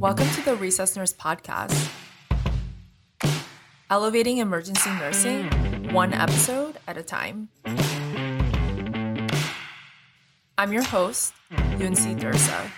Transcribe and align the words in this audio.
Welcome 0.00 0.30
to 0.30 0.40
the 0.40 0.52
Resus 0.52 0.96
Nurse 0.96 1.12
Podcast. 1.12 1.90
Elevating 3.90 4.38
emergency 4.38 4.88
nursing, 4.92 5.92
one 5.92 6.14
episode 6.14 6.78
at 6.88 6.96
a 6.96 7.02
time. 7.02 7.50
I'm 10.56 10.72
your 10.72 10.84
host, 10.84 11.34
Yunsi 11.52 12.18
Dursa. 12.18 12.70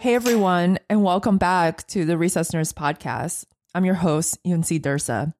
Hey 0.00 0.14
everyone, 0.14 0.78
and 0.90 1.02
welcome 1.02 1.38
back 1.38 1.86
to 1.86 2.04
the 2.04 2.16
Resus 2.16 2.52
Nurse 2.52 2.74
Podcast. 2.74 3.46
I'm 3.74 3.86
your 3.86 3.94
host, 3.94 4.38
Yunsi 4.46 4.78
Dursa. 4.78 5.32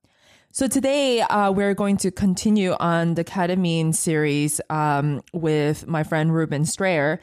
So 0.53 0.67
today 0.67 1.21
uh, 1.21 1.53
we're 1.53 1.75
going 1.75 1.96
to 1.98 2.11
continue 2.11 2.73
on 2.73 3.15
the 3.15 3.23
ketamine 3.23 3.95
series 3.95 4.61
um, 4.69 5.23
with 5.33 5.87
my 5.87 6.02
friend 6.02 6.34
Reuben 6.34 6.65
Strayer. 6.65 7.20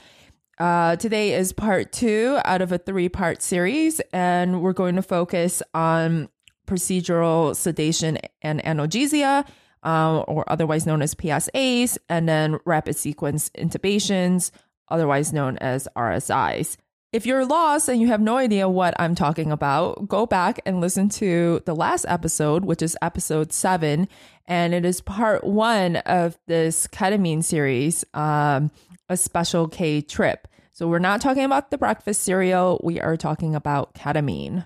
Uh, 0.58 0.96
today 0.96 1.34
is 1.34 1.52
part 1.52 1.92
two 1.92 2.40
out 2.46 2.62
of 2.62 2.72
a 2.72 2.78
three 2.78 3.10
part 3.10 3.42
series, 3.42 4.00
and 4.14 4.62
we're 4.62 4.72
going 4.72 4.96
to 4.96 5.02
focus 5.02 5.62
on 5.74 6.30
procedural 6.68 7.54
sedation 7.54 8.18
and 8.42 8.64
analgesia, 8.64 9.46
uh, 9.84 10.20
or 10.20 10.50
otherwise 10.50 10.86
known 10.86 11.02
as 11.02 11.14
PSAs, 11.14 11.98
and 12.08 12.30
then 12.30 12.60
rapid 12.64 12.96
sequence 12.96 13.50
intubations, 13.58 14.52
otherwise 14.88 15.34
known 15.34 15.58
as 15.58 15.86
RSIs. 15.98 16.78
If 17.14 17.26
you're 17.26 17.46
lost 17.46 17.88
and 17.88 18.02
you 18.02 18.08
have 18.08 18.20
no 18.20 18.36
idea 18.36 18.68
what 18.68 18.94
I'm 19.00 19.16
talking 19.16 19.50
about, 19.50 20.10
go 20.10 20.26
back 20.26 20.60
and 20.66 20.82
listen 20.82 21.08
to 21.10 21.62
the 21.66 21.74
last 21.74 22.06
episode, 22.10 22.66
which 22.66 22.82
is 22.82 22.98
episode 23.02 23.54
seven. 23.54 24.10
And 24.46 24.74
it 24.74 24.84
is 24.84 25.00
part 25.00 25.46
one 25.46 25.98
of 25.98 26.38
this 26.48 26.86
ketamine 26.88 27.46
series, 27.46 28.04
um, 28.14 28.72
a 29.08 29.16
special 29.16 29.70
K 29.70 30.02
trip. 30.02 30.50
So 30.74 30.88
we're 30.88 31.00
not 31.00 31.22
talking 31.22 31.46
about 31.46 31.72
the 31.72 31.78
breakfast 31.78 32.24
cereal, 32.24 32.80
we 32.84 33.00
are 33.00 33.16
talking 33.16 33.56
about 33.56 33.94
ketamine. 33.94 34.66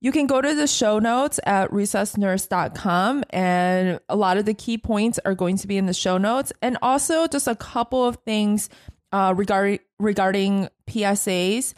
You 0.00 0.12
can 0.12 0.26
go 0.26 0.40
to 0.40 0.54
the 0.54 0.66
show 0.66 0.98
notes 0.98 1.40
at 1.44 1.70
resusnurse.com, 1.70 3.24
and 3.30 3.98
a 4.08 4.14
lot 4.14 4.36
of 4.36 4.44
the 4.44 4.54
key 4.54 4.78
points 4.78 5.18
are 5.24 5.34
going 5.34 5.56
to 5.56 5.66
be 5.66 5.78
in 5.78 5.86
the 5.86 5.94
show 5.94 6.16
notes, 6.16 6.52
and 6.62 6.78
also 6.80 7.26
just 7.26 7.48
a 7.48 7.56
couple 7.56 8.06
of 8.06 8.16
things 8.24 8.68
uh, 9.16 9.32
regarding 9.32 9.78
regarding 9.98 10.68
PSAs 10.86 11.72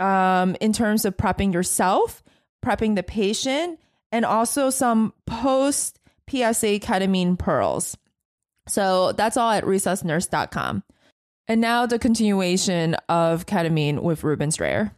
um, 0.00 0.56
in 0.58 0.72
terms 0.72 1.04
of 1.04 1.18
prepping 1.18 1.52
yourself, 1.52 2.22
prepping 2.64 2.94
the 2.94 3.02
patient, 3.02 3.78
and 4.10 4.24
also 4.24 4.70
some 4.70 5.12
post 5.26 6.00
PSA 6.30 6.80
ketamine 6.80 7.38
pearls. 7.38 7.98
So 8.68 9.12
that's 9.12 9.36
all 9.36 9.50
at 9.50 9.64
resusnurse.com. 9.64 10.82
And 11.46 11.60
now 11.60 11.84
the 11.84 11.98
continuation 11.98 12.94
of 13.10 13.44
ketamine 13.44 14.00
with 14.00 14.24
Reuben 14.24 14.50
Strayer. 14.50 14.92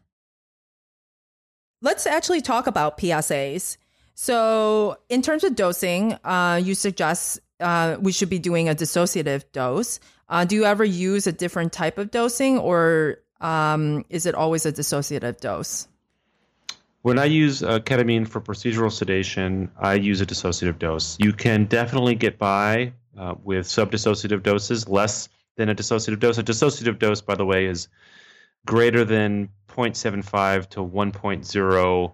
Let's 1.82 2.06
actually 2.06 2.40
talk 2.40 2.68
about 2.68 2.98
PSAs. 2.98 3.78
So, 4.14 4.98
in 5.08 5.22
terms 5.22 5.44
of 5.44 5.56
dosing, 5.56 6.12
uh, 6.24 6.60
you 6.62 6.74
suggest 6.74 7.40
uh, 7.58 7.96
we 8.00 8.12
should 8.12 8.28
be 8.28 8.38
doing 8.38 8.68
a 8.68 8.74
dissociative 8.74 9.44
dose. 9.52 9.98
Uh, 10.30 10.44
do 10.44 10.54
you 10.54 10.64
ever 10.64 10.84
use 10.84 11.26
a 11.26 11.32
different 11.32 11.72
type 11.72 11.98
of 11.98 12.12
dosing, 12.12 12.56
or 12.56 13.18
um, 13.40 14.04
is 14.08 14.26
it 14.26 14.34
always 14.34 14.64
a 14.64 14.72
dissociative 14.72 15.40
dose? 15.40 15.88
When 17.02 17.18
I 17.18 17.24
use 17.24 17.64
uh, 17.64 17.80
ketamine 17.80 18.28
for 18.28 18.40
procedural 18.40 18.92
sedation, 18.92 19.70
I 19.78 19.94
use 19.94 20.20
a 20.20 20.26
dissociative 20.26 20.78
dose. 20.78 21.16
You 21.18 21.32
can 21.32 21.64
definitely 21.64 22.14
get 22.14 22.38
by 22.38 22.92
uh, 23.18 23.34
with 23.42 23.66
subdissociative 23.66 24.44
doses, 24.44 24.88
less 24.88 25.28
than 25.56 25.68
a 25.68 25.74
dissociative 25.74 26.20
dose. 26.20 26.38
A 26.38 26.44
dissociative 26.44 27.00
dose, 27.00 27.20
by 27.20 27.34
the 27.34 27.44
way, 27.44 27.66
is 27.66 27.88
greater 28.66 29.04
than 29.04 29.48
0.75 29.68 30.68
to 30.68 30.80
1.0 30.80 32.12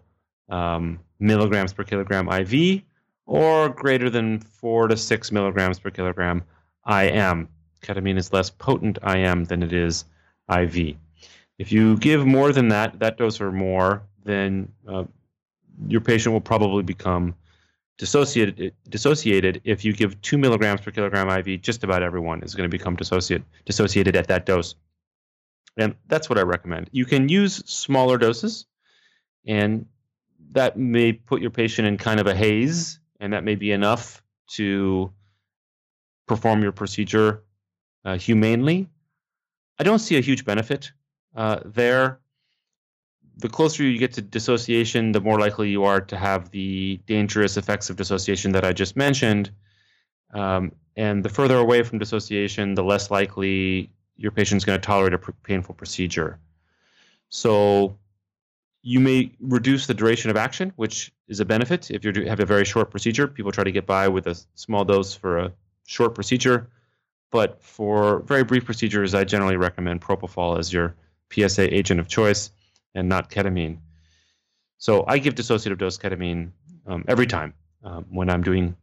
um, 0.48 1.00
milligrams 1.18 1.72
per 1.74 1.84
kilogram 1.84 2.28
IV, 2.28 2.82
or 3.26 3.68
greater 3.68 4.08
than 4.08 4.38
4 4.40 4.88
to 4.88 4.96
6 4.96 5.32
milligrams 5.32 5.78
per 5.78 5.90
kilogram 5.90 6.42
IM 6.88 7.48
ketamine 7.82 8.18
is 8.18 8.32
less 8.32 8.50
potent 8.50 8.98
IM 9.06 9.44
than 9.44 9.62
it 9.62 9.72
is 9.72 10.04
IV. 10.50 10.96
If 11.58 11.72
you 11.72 11.96
give 11.96 12.26
more 12.26 12.52
than 12.52 12.68
that, 12.68 12.98
that 12.98 13.16
dose 13.16 13.40
or 13.40 13.50
more, 13.50 14.02
then 14.24 14.72
uh, 14.86 15.04
your 15.88 16.00
patient 16.00 16.32
will 16.32 16.40
probably 16.40 16.82
become 16.82 17.34
dissociated. 17.98 18.74
Dissociated. 18.88 19.62
If 19.64 19.84
you 19.84 19.92
give 19.92 20.20
two 20.20 20.38
milligrams 20.38 20.80
per 20.80 20.90
kilogram 20.90 21.28
IV, 21.28 21.62
just 21.62 21.84
about 21.84 22.02
everyone 22.02 22.42
is 22.42 22.54
going 22.54 22.68
to 22.68 22.76
become 22.76 22.96
dissociated 22.96 23.46
dissociated 23.64 24.16
at 24.16 24.28
that 24.28 24.46
dose, 24.46 24.74
and 25.76 25.94
that's 26.08 26.28
what 26.28 26.38
I 26.38 26.42
recommend. 26.42 26.90
You 26.92 27.06
can 27.06 27.28
use 27.28 27.62
smaller 27.66 28.18
doses, 28.18 28.66
and 29.46 29.86
that 30.52 30.78
may 30.78 31.12
put 31.12 31.40
your 31.40 31.50
patient 31.50 31.88
in 31.88 31.96
kind 31.96 32.20
of 32.20 32.26
a 32.26 32.34
haze, 32.34 32.98
and 33.20 33.32
that 33.32 33.44
may 33.44 33.54
be 33.54 33.72
enough 33.72 34.22
to 34.48 35.10
perform 36.26 36.62
your 36.62 36.72
procedure 36.72 37.42
uh, 38.06 38.16
humanely. 38.16 38.88
I 39.78 39.82
don't 39.82 39.98
see 39.98 40.16
a 40.16 40.20
huge 40.20 40.44
benefit 40.44 40.92
uh, 41.34 41.60
there. 41.64 42.20
The 43.38 43.48
closer 43.50 43.82
you 43.82 43.98
get 43.98 44.14
to 44.14 44.22
dissociation, 44.22 45.12
the 45.12 45.20
more 45.20 45.38
likely 45.38 45.68
you 45.68 45.84
are 45.84 46.00
to 46.00 46.16
have 46.16 46.50
the 46.50 46.98
dangerous 47.06 47.58
effects 47.58 47.90
of 47.90 47.96
dissociation 47.96 48.52
that 48.52 48.64
I 48.64 48.72
just 48.72 48.96
mentioned. 48.96 49.50
Um, 50.32 50.72
and 50.96 51.22
the 51.22 51.28
further 51.28 51.56
away 51.58 51.82
from 51.82 51.98
dissociation, 51.98 52.74
the 52.74 52.84
less 52.84 53.10
likely 53.10 53.90
your 54.16 54.30
patient 54.30 54.58
is 54.58 54.64
going 54.64 54.80
to 54.80 54.86
tolerate 54.86 55.12
a 55.12 55.18
pr- 55.18 55.32
painful 55.42 55.74
procedure. 55.74 56.38
So 57.28 57.98
you 58.82 59.00
may 59.00 59.32
reduce 59.40 59.86
the 59.86 59.94
duration 59.94 60.30
of 60.30 60.36
action, 60.36 60.72
which 60.76 61.12
is 61.28 61.40
a 61.40 61.44
benefit 61.44 61.90
if 61.90 62.04
you 62.04 62.12
have 62.26 62.40
a 62.40 62.46
very 62.46 62.64
short 62.64 62.90
procedure. 62.90 63.26
People 63.26 63.52
try 63.52 63.64
to 63.64 63.72
get 63.72 63.84
by 63.84 64.08
with 64.08 64.26
a 64.28 64.40
small 64.54 64.84
dose 64.84 65.12
for 65.12 65.38
a 65.38 65.52
short 65.86 66.14
procedure. 66.14 66.70
But 67.30 67.62
for 67.62 68.20
very 68.20 68.44
brief 68.44 68.64
procedures, 68.64 69.14
I 69.14 69.24
generally 69.24 69.56
recommend 69.56 70.00
propofol 70.00 70.58
as 70.58 70.72
your 70.72 70.94
PSA 71.30 71.74
agent 71.74 72.00
of 72.00 72.08
choice 72.08 72.50
and 72.94 73.08
not 73.08 73.30
ketamine. 73.30 73.78
So 74.78 75.04
I 75.06 75.18
give 75.18 75.34
dissociative 75.34 75.78
dose 75.78 75.98
ketamine 75.98 76.50
um, 76.86 77.04
every 77.08 77.26
time 77.26 77.54
um, 77.82 78.06
when 78.10 78.30
I'm 78.30 78.42
doing 78.42 78.76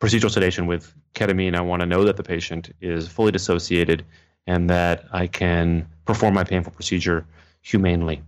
procedural 0.00 0.30
sedation 0.30 0.66
with 0.66 0.92
ketamine. 1.14 1.56
I 1.56 1.60
want 1.60 1.80
to 1.80 1.86
know 1.86 2.04
that 2.04 2.16
the 2.16 2.22
patient 2.22 2.70
is 2.80 3.08
fully 3.08 3.32
dissociated 3.32 4.04
and 4.46 4.68
that 4.70 5.04
I 5.12 5.26
can 5.26 5.88
perform 6.04 6.34
my 6.34 6.44
painful 6.44 6.72
procedure 6.72 7.26
humanely. 7.62 8.22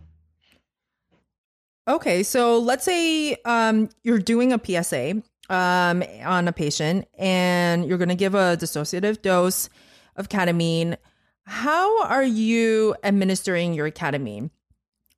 Okay, 1.87 2.23
so 2.23 2.59
let's 2.59 2.85
say 2.85 3.37
um, 3.45 3.89
you're 4.03 4.19
doing 4.19 4.53
a 4.53 4.61
PSA 4.63 5.23
um, 5.49 6.03
on 6.25 6.49
a 6.49 6.53
patient 6.53 7.09
and 7.19 7.87
you're 7.87 7.99
going 7.99 8.09
to 8.09 8.15
give 8.15 8.35
a 8.35 8.57
dissociative 8.57 9.23
dose 9.23 9.69
of 10.17 10.29
ketamine, 10.29 10.97
how 11.45 12.05
are 12.05 12.25
you 12.25 12.95
administering 13.03 13.75
your 13.75 13.91
ketamine? 13.91 14.51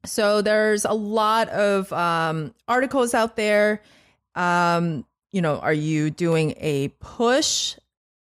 So 0.04 0.40
there's 0.40 0.84
a 0.84 0.92
lot 0.92 1.48
of 1.48 1.92
um, 1.92 2.54
articles 2.68 3.14
out 3.14 3.36
there. 3.36 3.82
Um, 4.34 5.04
you 5.30 5.42
know, 5.42 5.58
are 5.58 5.72
you 5.72 6.10
doing 6.10 6.54
a 6.56 6.88
push, 7.00 7.76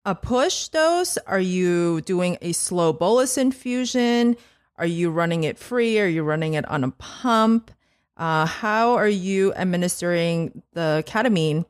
a 0.06 0.16
push 0.16 0.68
dose? 0.70 1.18
Are 1.28 1.40
you 1.40 2.02
doing 2.02 2.38
a 2.42 2.52
slow 2.52 2.92
bolus 2.92 3.38
infusion? 3.38 4.36
Are 4.78 4.86
you 4.86 5.12
running 5.12 5.44
it 5.44 5.58
free? 5.58 6.00
Are 6.00 6.08
you 6.08 6.24
running 6.24 6.56
it 6.56 6.68
on 6.68 6.84
a 6.84 6.92
pump? 6.92 7.72
Uh, 8.18 8.46
how 8.46 8.94
are 8.94 9.08
you 9.08 9.54
administering 9.54 10.64
the 10.74 11.04
ketamine 11.08 11.66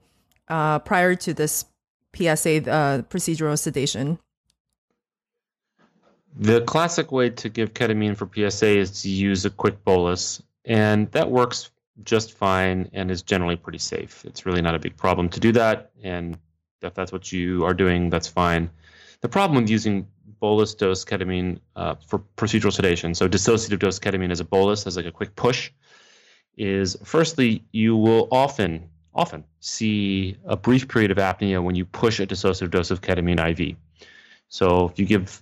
uh, 0.52 0.80
prior 0.80 1.16
to 1.16 1.34
this 1.34 1.66
PSA 2.14 2.70
uh, 2.70 3.02
procedural 3.04 3.58
sedation? 3.58 4.20
The 6.38 6.62
classic 6.62 7.12
way 7.12 7.30
to 7.30 7.50
give 7.50 7.74
ketamine 7.74 8.16
for 8.16 8.30
PSA 8.34 8.78
is 8.78 9.02
to 9.02 9.10
use 9.10 9.46
a 9.46 9.50
quick 9.50 9.84
bolus, 9.84 10.42
and 10.66 11.12
that 11.12 11.32
works 11.32 11.72
just 12.04 12.34
fine 12.34 12.90
and 12.94 13.12
is 13.12 13.22
generally 13.22 13.56
pretty 13.56 13.78
safe. 13.80 14.24
It's 14.26 14.46
really 14.46 14.62
not 14.62 14.76
a 14.76 14.80
big 14.80 14.96
problem 14.96 15.30
to 15.30 15.40
do 15.40 15.52
that, 15.54 15.92
and 16.04 16.38
if 16.82 16.94
that's 16.94 17.12
what 17.12 17.32
you 17.32 17.66
are 17.66 17.74
doing, 17.74 18.10
that's 18.10 18.28
fine. 18.28 18.70
The 19.22 19.30
problem 19.30 19.62
with 19.62 19.70
using 19.70 20.08
bolus 20.40 20.74
dose 20.74 21.06
ketamine 21.06 21.60
uh, 21.76 21.96
for 21.96 22.20
procedural 22.36 22.74
sedation, 22.74 23.14
so 23.14 23.30
dissociative 23.30 23.80
dose 23.80 24.00
ketamine 24.00 24.32
as 24.32 24.40
a 24.40 24.46
bolus, 24.46 24.88
as 24.88 24.98
like 24.98 25.06
a 25.06 25.12
quick 25.12 25.36
push, 25.36 25.72
is 26.58 26.98
firstly, 27.04 27.64
you 27.72 27.96
will 27.96 28.28
often 28.32 28.90
often 29.14 29.44
see 29.60 30.38
a 30.46 30.56
brief 30.56 30.88
period 30.88 31.12
of 31.12 31.18
apnea 31.18 31.64
when 31.64 31.76
you 31.76 31.86
push 31.86 32.20
a 32.20 32.28
dissociative 32.28 32.72
dose 32.72 32.92
of 32.92 33.02
ketamine 33.02 33.40
IV. 33.60 33.76
So 34.48 34.90
if 34.90 35.00
you 35.00 35.06
give 35.06 35.42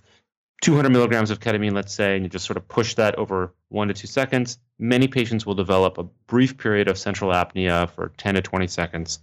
200 0.62 0.90
milligrams 0.90 1.30
of 1.30 1.40
ketamine, 1.40 1.72
let's 1.72 1.94
say, 1.94 2.16
and 2.16 2.24
you 2.24 2.28
just 2.28 2.44
sort 2.44 2.56
of 2.56 2.68
push 2.68 2.94
that 2.94 3.16
over 3.16 3.54
one 3.68 3.88
to 3.88 3.94
two 3.94 4.06
seconds, 4.06 4.58
many 4.78 5.08
patients 5.08 5.46
will 5.46 5.54
develop 5.54 5.98
a 5.98 6.04
brief 6.26 6.58
period 6.58 6.88
of 6.88 6.98
central 6.98 7.30
apnea 7.32 7.88
for 7.90 8.12
10 8.18 8.34
to 8.34 8.42
20 8.42 8.66
seconds. 8.66 9.20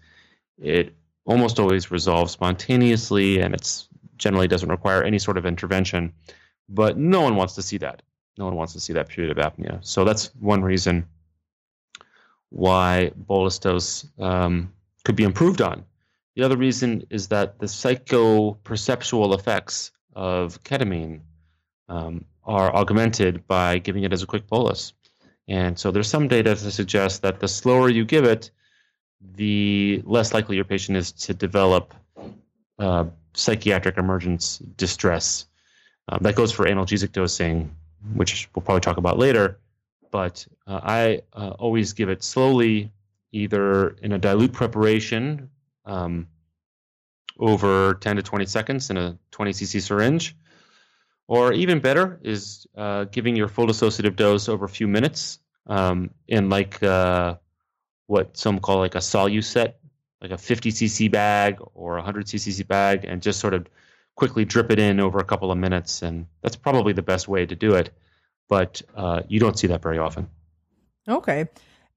It 0.58 0.96
almost 1.26 1.60
always 1.60 1.92
resolves 1.92 2.32
spontaneously, 2.32 3.40
and 3.42 3.54
it's 3.54 3.88
generally 4.18 4.48
doesn't 4.48 4.70
require 4.70 5.04
any 5.04 5.20
sort 5.20 5.38
of 5.38 5.46
intervention. 5.46 6.14
But 6.70 6.98
no 6.98 7.22
one 7.22 7.36
wants 7.36 7.56
to 7.56 7.62
see 7.62 7.78
that. 7.78 8.02
No 8.38 8.46
one 8.46 8.56
wants 8.56 8.74
to 8.74 8.80
see 8.80 8.94
that 8.94 9.10
period 9.10 9.38
of 9.38 9.44
apnea. 9.44 9.86
So 9.86 10.06
that's 10.06 10.34
one 10.40 10.64
reason 10.64 11.08
why 12.50 13.12
bolus 13.16 13.60
dose 13.60 14.08
um, 14.20 14.74
could 15.04 15.16
be 15.16 15.24
improved 15.24 15.62
on. 15.62 15.86
The 16.36 16.44
other 16.44 16.58
reason 16.58 17.06
is 17.10 17.30
that 17.30 17.60
the 17.60 17.66
psychoperceptual 17.66 19.38
effects 19.38 19.92
of 20.16 20.64
ketamine 20.64 21.22
um, 21.90 22.26
are 22.44 22.74
augmented 22.74 23.48
by 23.48 23.80
giving 23.80 24.04
it 24.04 24.14
as 24.14 24.24
a 24.24 24.28
quick 24.28 24.48
bolus. 24.48 24.94
And 25.48 25.80
so 25.80 25.92
there's 25.92 26.10
some 26.10 26.28
data 26.28 26.56
to 26.56 26.72
suggest 26.72 27.22
that 27.22 27.40
the 27.40 27.48
slower 27.48 27.90
you 27.90 28.06
give 28.06 28.26
it, 28.26 28.52
the 29.36 30.02
less 30.06 30.34
likely 30.34 30.58
your 30.58 30.66
patient 30.66 30.98
is 30.98 31.12
to 31.14 31.34
develop 31.34 31.94
uh, 32.80 33.06
psychiatric 33.34 33.98
emergence 33.98 34.58
distress. 34.58 35.46
Um, 36.10 36.20
that 36.22 36.36
goes 36.36 36.52
for 36.52 36.66
analgesic 36.66 37.12
dosing, 37.12 37.76
which 38.14 38.50
we'll 38.54 38.64
probably 38.64 38.82
talk 38.82 38.98
about 38.98 39.18
later. 39.18 39.60
But 40.12 40.48
uh, 40.66 40.80
I 40.84 41.22
uh, 41.34 41.52
always 41.60 41.94
give 41.94 42.10
it 42.10 42.24
slowly, 42.24 42.92
either 43.32 43.90
in 44.02 44.14
a 44.14 44.18
dilute 44.18 44.54
preparation 44.54 45.50
um, 45.86 46.28
over 47.40 47.96
10 47.96 48.16
to 48.18 48.24
20 48.24 48.46
seconds 48.46 48.90
in 48.90 48.98
a 48.98 49.18
20 49.32 49.52
cc 49.52 49.82
syringe, 49.82 50.36
or 51.28 51.54
even 51.54 51.80
better 51.80 52.20
is 52.24 52.66
uh, 52.76 53.06
giving 53.06 53.36
your 53.36 53.48
full 53.48 53.68
dissociative 53.68 54.16
dose 54.16 54.50
over 54.50 54.66
a 54.66 54.70
few 54.70 54.88
minutes 54.88 55.40
um, 55.68 56.10
in 56.28 56.50
like 56.50 56.82
uh, 56.82 57.36
what 58.08 58.38
some 58.38 58.60
call 58.60 58.78
like 58.78 58.96
a 58.96 59.00
Soluset, 59.00 59.74
like 60.22 60.32
a 60.32 60.38
50 60.38 60.72
cc 60.72 61.12
bag 61.12 61.58
or 61.74 61.96
a 61.96 62.00
100 62.00 62.26
cc 62.26 62.68
bag, 62.68 63.06
and 63.06 63.22
just 63.22 63.40
sort 63.40 63.54
of 63.54 63.68
quickly 64.16 64.46
drip 64.46 64.72
it 64.72 64.80
in 64.80 65.00
over 65.00 65.20
a 65.20 65.24
couple 65.24 65.52
of 65.52 65.58
minutes. 65.58 66.02
And 66.02 66.26
that's 66.42 66.56
probably 66.56 66.94
the 66.94 67.02
best 67.02 67.28
way 67.28 67.46
to 67.46 67.56
do 67.56 67.76
it. 67.76 67.92
But 68.50 68.82
uh, 68.96 69.24
you 69.28 69.40
don't 69.40 69.58
see 69.58 69.68
that 69.68 69.82
very 69.82 69.98
often. 69.98 70.30
Okay. 71.08 71.48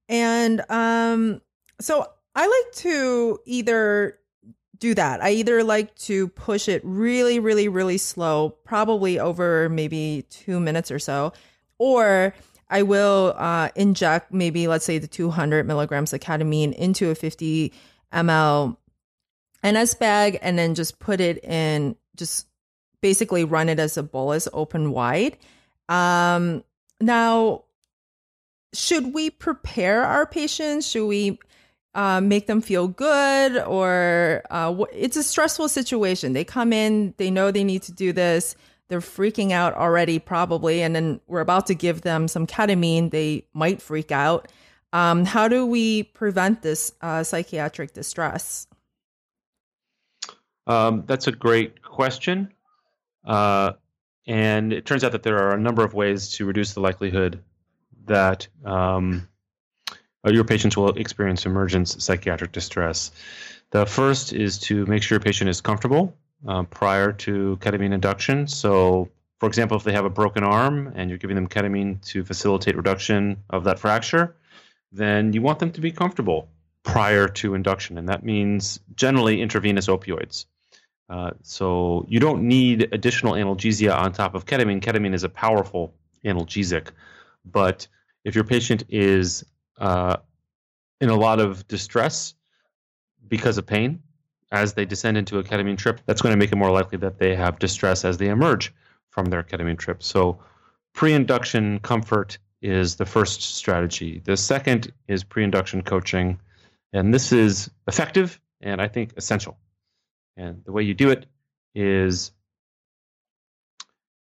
And 0.09 0.61
um, 0.69 1.41
so 1.79 2.05
I 2.35 2.47
like 2.47 2.75
to 2.77 3.39
either 3.45 4.19
do 4.77 4.93
that. 4.95 5.23
I 5.23 5.31
either 5.31 5.63
like 5.63 5.95
to 5.95 6.27
push 6.29 6.67
it 6.67 6.81
really, 6.83 7.39
really, 7.39 7.67
really 7.67 7.97
slow, 7.97 8.49
probably 8.49 9.19
over 9.19 9.69
maybe 9.69 10.25
two 10.29 10.59
minutes 10.59 10.91
or 10.91 10.99
so, 10.99 11.33
or 11.77 12.33
I 12.69 12.81
will 12.81 13.35
uh, 13.37 13.69
inject 13.75 14.33
maybe, 14.33 14.67
let's 14.67 14.85
say, 14.85 14.97
the 14.97 15.07
200 15.07 15.67
milligrams 15.67 16.13
of 16.13 16.19
ketamine 16.19 16.73
into 16.73 17.09
a 17.09 17.15
50 17.15 17.71
ml 18.13 18.77
NS 19.63 19.93
bag 19.95 20.39
and 20.41 20.57
then 20.57 20.73
just 20.73 20.99
put 20.99 21.21
it 21.21 21.43
in, 21.43 21.95
just 22.15 22.47
basically 23.01 23.43
run 23.43 23.69
it 23.69 23.79
as 23.79 23.97
a 23.97 24.03
bolus 24.03 24.47
open 24.53 24.91
wide. 24.91 25.37
Um, 25.89 26.63
now, 26.99 27.63
should 28.73 29.13
we 29.13 29.29
prepare 29.29 30.03
our 30.03 30.25
patients? 30.25 30.87
Should 30.87 31.07
we 31.07 31.39
uh, 31.93 32.21
make 32.21 32.47
them 32.47 32.61
feel 32.61 32.87
good 32.87 33.57
or 33.63 34.43
uh, 34.49 34.73
it's 34.93 35.17
a 35.17 35.23
stressful 35.23 35.67
situation. 35.67 36.33
They 36.33 36.45
come 36.45 36.71
in, 36.71 37.13
they 37.17 37.29
know 37.29 37.51
they 37.51 37.63
need 37.63 37.81
to 37.83 37.91
do 37.91 38.13
this. 38.13 38.55
They're 38.87 38.99
freaking 38.99 39.51
out 39.51 39.73
already, 39.73 40.19
probably. 40.19 40.81
And 40.81 40.95
then 40.95 41.21
we're 41.27 41.41
about 41.41 41.67
to 41.67 41.75
give 41.75 42.01
them 42.01 42.27
some 42.27 42.45
ketamine. 42.45 43.11
They 43.11 43.45
might 43.53 43.81
freak 43.81 44.11
out. 44.11 44.51
Um, 44.93 45.25
how 45.25 45.47
do 45.47 45.65
we 45.65 46.03
prevent 46.03 46.61
this 46.61 46.91
uh, 47.01 47.23
psychiatric 47.23 47.93
distress? 47.93 48.67
Um, 50.67 51.03
that's 51.07 51.27
a 51.27 51.31
great 51.31 51.81
question. 51.81 52.51
Uh, 53.25 53.73
and 54.27 54.73
it 54.73 54.85
turns 54.85 55.03
out 55.03 55.11
that 55.13 55.23
there 55.23 55.37
are 55.37 55.53
a 55.53 55.59
number 55.59 55.83
of 55.83 55.93
ways 55.93 56.29
to 56.33 56.45
reduce 56.45 56.73
the 56.73 56.79
likelihood 56.79 57.43
that 58.05 58.47
um, 58.65 59.27
uh, 60.25 60.31
your 60.31 60.43
patients 60.43 60.77
will 60.77 60.89
experience 60.89 61.45
emergence 61.45 62.03
psychiatric 62.03 62.51
distress. 62.51 63.11
The 63.71 63.85
first 63.85 64.33
is 64.33 64.59
to 64.59 64.85
make 64.85 65.03
sure 65.03 65.15
your 65.15 65.23
patient 65.23 65.49
is 65.49 65.61
comfortable 65.61 66.15
uh, 66.47 66.63
prior 66.63 67.11
to 67.13 67.57
ketamine 67.61 67.93
induction. 67.93 68.47
So, 68.47 69.09
for 69.39 69.47
example, 69.47 69.77
if 69.77 69.83
they 69.83 69.93
have 69.93 70.05
a 70.05 70.09
broken 70.09 70.43
arm 70.43 70.93
and 70.95 71.09
you're 71.09 71.17
giving 71.17 71.35
them 71.35 71.47
ketamine 71.47 72.01
to 72.07 72.23
facilitate 72.23 72.75
reduction 72.75 73.37
of 73.49 73.63
that 73.63 73.79
fracture, 73.79 74.35
then 74.91 75.33
you 75.33 75.41
want 75.41 75.59
them 75.59 75.71
to 75.71 75.81
be 75.81 75.91
comfortable 75.91 76.49
prior 76.83 77.27
to 77.27 77.55
induction. 77.55 77.97
And 77.97 78.09
that 78.09 78.23
means 78.23 78.79
generally 78.95 79.41
intravenous 79.41 79.87
opioids. 79.87 80.45
Uh, 81.09 81.31
so 81.41 82.05
you 82.07 82.19
don't 82.19 82.41
need 82.41 82.87
additional 82.93 83.33
analgesia 83.33 83.95
on 83.95 84.13
top 84.13 84.33
of 84.33 84.45
ketamine. 84.45 84.81
Ketamine 84.81 85.13
is 85.13 85.23
a 85.23 85.29
powerful 85.29 85.93
analgesic. 86.25 86.89
But 87.45 87.87
if 88.23 88.35
your 88.35 88.43
patient 88.43 88.83
is 88.89 89.43
uh, 89.77 90.17
in 90.99 91.09
a 91.09 91.15
lot 91.15 91.39
of 91.39 91.67
distress 91.67 92.33
because 93.27 93.57
of 93.57 93.65
pain 93.65 94.01
as 94.51 94.73
they 94.73 94.85
descend 94.85 95.17
into 95.17 95.39
a 95.39 95.43
ketamine 95.43 95.77
trip, 95.77 96.01
that's 96.05 96.21
going 96.21 96.33
to 96.33 96.37
make 96.37 96.51
it 96.51 96.57
more 96.57 96.71
likely 96.71 96.97
that 96.99 97.19
they 97.19 97.35
have 97.35 97.59
distress 97.59 98.05
as 98.05 98.17
they 98.17 98.27
emerge 98.27 98.73
from 99.09 99.25
their 99.25 99.43
ketamine 99.43 99.77
trip. 99.77 100.03
So, 100.03 100.39
pre 100.93 101.13
induction 101.13 101.79
comfort 101.79 102.37
is 102.61 102.95
the 102.95 103.05
first 103.05 103.41
strategy. 103.41 104.21
The 104.23 104.37
second 104.37 104.91
is 105.07 105.23
pre 105.23 105.43
induction 105.43 105.81
coaching. 105.81 106.39
And 106.93 107.13
this 107.13 107.31
is 107.31 107.69
effective 107.87 108.39
and 108.61 108.81
I 108.81 108.87
think 108.87 109.13
essential. 109.17 109.57
And 110.37 110.63
the 110.65 110.71
way 110.71 110.83
you 110.83 110.93
do 110.93 111.09
it 111.09 111.25
is 111.75 112.31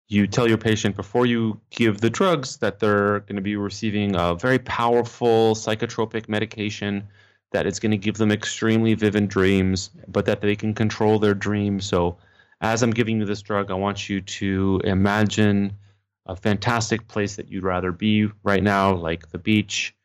you 0.07 0.25
tell 0.25 0.47
your 0.47 0.57
patient 0.57 0.95
before 0.95 1.25
you 1.25 1.59
give 1.69 1.99
the 1.99 2.09
drugs 2.09 2.57
that 2.57 2.79
they're 2.79 3.19
going 3.21 3.35
to 3.35 3.41
be 3.41 3.55
receiving 3.55 4.15
a 4.15 4.35
very 4.35 4.59
powerful 4.59 5.53
psychotropic 5.53 6.29
medication 6.29 7.07
that 7.51 7.65
it's 7.65 7.79
going 7.79 7.91
to 7.91 7.97
give 7.97 8.17
them 8.17 8.31
extremely 8.31 8.93
vivid 8.93 9.27
dreams 9.27 9.89
but 10.07 10.25
that 10.25 10.41
they 10.41 10.55
can 10.55 10.73
control 10.73 11.19
their 11.19 11.33
dreams. 11.33 11.85
So 11.85 12.17
as 12.61 12.81
i'm 12.81 12.91
giving 12.91 13.19
you 13.19 13.25
this 13.25 13.43
drug 13.43 13.69
i 13.69 13.75
want 13.75 14.09
you 14.09 14.19
to 14.19 14.81
imagine 14.83 15.71
a 16.27 16.35
fantastic 16.35 17.07
place 17.07 17.35
that 17.35 17.49
you'd 17.49 17.63
rather 17.63 17.91
be 17.91 18.29
right 18.43 18.61
now 18.61 18.93
like 18.93 19.29
the 19.29 19.37
beach 19.37 19.95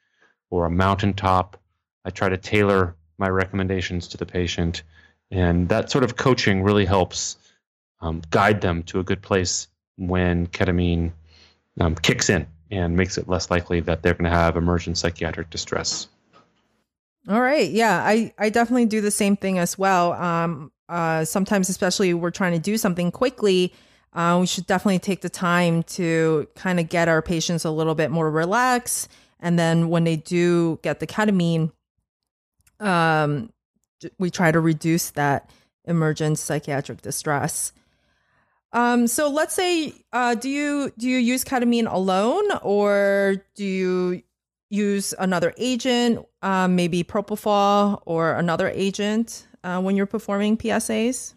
or 0.51 0.67
a 0.67 0.71
mountaintop. 0.71 1.61
I 2.05 2.11
try 2.11 2.29
to 2.29 2.37
tailor 2.37 2.95
my 3.19 3.29
recommendations 3.29 4.09
to 4.09 4.17
the 4.17 4.27
patient 4.27 4.83
and 5.33 5.71
that 5.71 5.91
sort 5.91 6.05
of 6.05 6.17
coaching 6.17 6.63
really 6.63 6.85
helps 6.85 7.37
um, 8.01 8.23
guide 8.31 8.61
them 8.61 8.83
to 8.85 9.01
a 9.01 9.03
good 9.03 9.23
place 9.23 9.67
when 9.97 10.47
ketamine 10.49 11.11
um, 11.81 11.95
kicks 11.95 12.29
in 12.29 12.47
and 12.71 12.97
makes 12.97 13.17
it 13.17 13.29
less 13.29 13.51
likely 13.51 13.81
that 13.81 14.03
they're 14.03 14.15
going 14.15 14.31
to 14.31 14.37
have 14.37 14.57
emergent 14.57 14.99
psychiatric 14.99 15.49
distress. 15.51 16.07
All 17.29 17.41
right. 17.41 17.71
Yeah, 17.71 18.03
I, 18.05 18.35
I 18.39 18.51
definitely 18.51 18.87
do 18.87 19.01
the 19.01 19.11
same 19.11 19.37
thing 19.37 19.59
as 19.59 19.79
well. 19.79 20.13
Um, 20.13 20.71
uh, 20.89 21.25
sometimes, 21.25 21.69
especially 21.69 22.13
we're 22.13 22.31
trying 22.31 22.53
to 22.53 22.59
do 22.59 22.77
something 22.77 23.11
quickly, 23.11 23.73
uh, 24.13 24.37
we 24.41 24.47
should 24.47 24.67
definitely 24.67 24.99
take 24.99 25.23
the 25.23 25.31
time 25.31 25.83
to 25.85 26.47
kind 26.57 26.79
of 26.79 26.89
get 26.89 27.09
our 27.09 27.23
patients 27.23 27.65
a 27.65 27.71
little 27.71 27.95
bit 27.95 28.11
more 28.11 28.31
relaxed. 28.31 29.09
And 29.41 29.59
then 29.59 29.89
when 29.89 30.05
they 30.05 30.17
do 30.17 30.79
get 30.83 31.01
the 31.01 31.07
ketamine, 31.07 31.73
um, 32.81 33.51
we 34.19 34.31
try 34.31 34.53
to 34.53 34.61
reduce 34.61 35.11
that 35.11 35.51
emergent 35.85 36.39
psychiatric 36.39 37.03
distress. 37.03 37.73
Um, 38.73 39.07
so 39.07 39.29
let's 39.29 39.55
say, 39.55 39.93
uh, 40.13 40.35
do 40.35 40.49
you 40.49 40.93
do 40.97 41.09
you 41.09 41.19
use 41.19 41.45
ketamine 41.45 41.93
alone, 41.93 42.45
or 42.63 43.37
do 43.55 43.65
you 43.65 44.23
use 44.71 45.13
another 45.19 45.53
agent, 45.59 46.27
um, 46.41 46.75
maybe 46.75 47.05
propofol 47.05 48.01
or 48.07 48.33
another 48.33 48.71
agent 48.71 49.47
uh, 49.63 49.81
when 49.81 49.95
you're 49.95 50.07
performing 50.07 50.57
PSAs? 50.57 51.35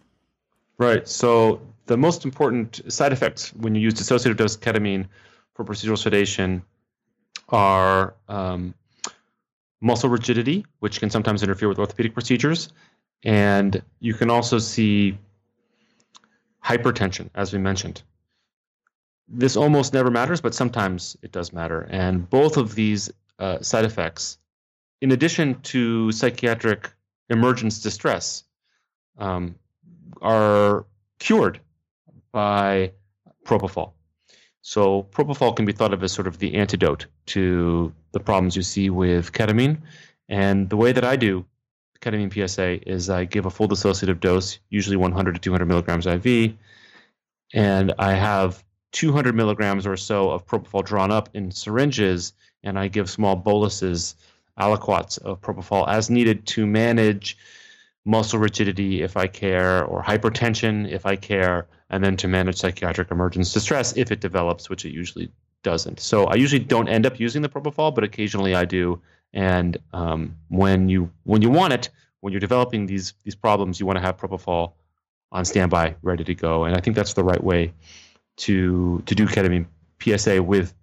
Right. 0.78 1.08
So 1.08 1.60
the 1.88 1.98
most 1.98 2.24
important 2.24 2.82
side 2.92 3.12
effects 3.12 3.54
when 3.54 3.76
you 3.76 3.82
use 3.82 3.94
dissociative 3.96 4.38
dose 4.38 4.56
ketamine 4.56 5.08
for 5.54 5.66
procedural 5.66 5.98
sedation 5.98 6.64
are 7.50 8.16
um, 8.30 8.74
muscle 9.82 10.10
rigidity, 10.10 10.66
which 10.80 11.00
can 11.00 11.10
sometimes 11.10 11.44
interfere 11.44 11.68
with 11.68 11.80
orthopedic 11.80 12.14
procedures, 12.14 12.70
and 13.24 13.82
you 14.00 14.14
can 14.14 14.30
also 14.30 14.58
see 14.58 15.18
hypertension, 16.64 17.30
as 17.36 17.54
we 17.54 17.60
mentioned. 17.60 18.02
This 19.28 19.56
almost 19.56 19.94
never 19.94 20.12
matters, 20.12 20.42
but 20.42 20.54
sometimes 20.54 21.18
it 21.22 21.32
does 21.32 21.52
matter. 21.52 21.88
And 21.90 22.30
both 22.30 22.58
of 22.58 22.76
these 22.76 23.12
uh, 23.40 23.60
side 23.62 23.86
effects, 23.86 24.38
in 25.02 25.12
addition 25.12 25.62
to 25.62 26.12
psychiatric 26.12 26.92
emergence 27.30 27.82
distress, 27.82 28.44
um, 29.18 29.56
are 30.22 30.86
cured 31.20 31.60
by 32.32 32.92
propofol. 33.46 33.92
So 34.62 35.04
propofol 35.12 35.56
can 35.56 35.66
be 35.66 35.74
thought 35.74 35.94
of 35.94 36.04
as 36.04 36.12
sort 36.12 36.28
of 36.28 36.40
the 36.40 36.56
antidote 36.56 37.06
to 37.28 37.94
the 38.16 38.20
problems 38.22 38.56
you 38.56 38.62
see 38.64 38.90
with 38.90 39.34
ketamine. 39.34 39.78
And 40.30 40.70
the 40.70 40.78
way 40.78 40.94
that 40.94 41.04
I 41.04 41.18
do 41.18 41.46
ketamine 42.02 42.34
PSA 42.34 42.90
is 42.90 43.10
I 43.10 43.26
give 43.26 43.46
a 43.46 43.50
full 43.52 43.68
dissociative 43.68 44.22
dose, 44.22 44.58
usually 44.70 44.96
100 44.96 45.36
to 45.36 45.42
200 45.42 45.66
milligrams 45.66 46.08
IV, 46.08 46.54
and 47.54 47.94
I 48.00 48.14
have 48.14 48.64
200 48.94 49.36
milligrams 49.36 49.86
or 49.86 49.98
so 49.98 50.32
of 50.32 50.48
propofol 50.48 50.86
drawn 50.86 51.12
up 51.12 51.30
in 51.34 51.52
syringes, 51.52 52.34
and 52.64 52.80
I 52.80 52.88
give 52.88 53.10
small 53.10 53.36
boluses, 53.36 54.16
aliquots 54.58 55.20
of 55.20 55.42
propofol 55.42 55.88
as 55.90 56.10
needed 56.10 56.48
to 56.48 56.66
manage 56.66 57.38
muscle 58.06 58.40
rigidity 58.40 59.02
if 59.02 59.18
I 59.18 59.28
care, 59.28 59.84
or 59.84 60.02
hypertension 60.02 60.90
if 60.90 61.06
I 61.06 61.18
care, 61.18 61.68
and 61.90 62.04
then 62.04 62.16
to 62.18 62.30
manage 62.30 62.56
psychiatric 62.58 63.12
emergence 63.12 63.52
distress 63.52 63.98
if 63.98 64.12
it 64.12 64.22
develops, 64.22 64.70
which 64.70 64.86
it 64.86 64.94
usually 64.94 65.30
doesn't. 65.66 66.00
So 66.00 66.26
I 66.26 66.36
usually 66.36 66.64
don't 66.64 66.88
end 66.88 67.06
up 67.08 67.20
using 67.20 67.42
the 67.42 67.50
propofol, 67.50 67.94
but 67.94 68.04
occasionally 68.04 68.54
I 68.54 68.66
do. 68.66 69.02
And 69.34 69.78
um, 69.92 70.38
when 70.48 70.88
you 70.88 71.12
when 71.24 71.42
you 71.42 71.50
want 71.50 71.74
it, 71.74 71.90
when 72.22 72.32
you're 72.32 72.40
developing 72.40 72.86
these 72.86 73.14
these 73.24 73.36
problems, 73.36 73.80
you 73.80 73.86
want 73.86 73.98
to 73.98 74.02
have 74.02 74.16
propofol 74.16 74.74
on 75.32 75.44
standby, 75.44 75.96
ready 76.04 76.24
to 76.24 76.36
go. 76.36 76.66
And 76.66 76.78
I 76.78 76.80
think 76.80 76.96
that's 76.96 77.14
the 77.14 77.24
right 77.24 77.44
way 77.44 77.74
to 78.38 79.02
to 79.08 79.16
do 79.16 79.26
ketamine 79.26 79.66
PSA 80.00 80.42
with 80.42 80.74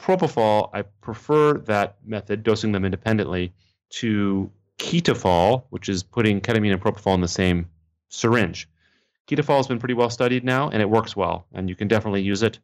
propofol. 0.00 0.70
I 0.72 0.82
prefer 0.82 1.54
that 1.72 1.96
method, 2.06 2.44
dosing 2.44 2.72
them 2.72 2.84
independently, 2.84 3.52
to 4.00 4.50
ketofol, 4.78 5.64
which 5.70 5.88
is 5.88 6.04
putting 6.04 6.40
ketamine 6.40 6.72
and 6.72 6.80
propofol 6.80 7.14
in 7.14 7.20
the 7.20 7.28
same 7.28 7.66
syringe. 8.08 8.68
Ketofol 9.26 9.56
has 9.56 9.66
been 9.66 9.80
pretty 9.80 9.94
well 9.94 10.10
studied 10.10 10.44
now, 10.44 10.70
and 10.70 10.80
it 10.80 10.88
works 10.88 11.16
well, 11.16 11.46
and 11.52 11.68
you 11.68 11.74
can 11.74 11.88
definitely 11.88 12.22
use 12.22 12.42
it. 12.44 12.60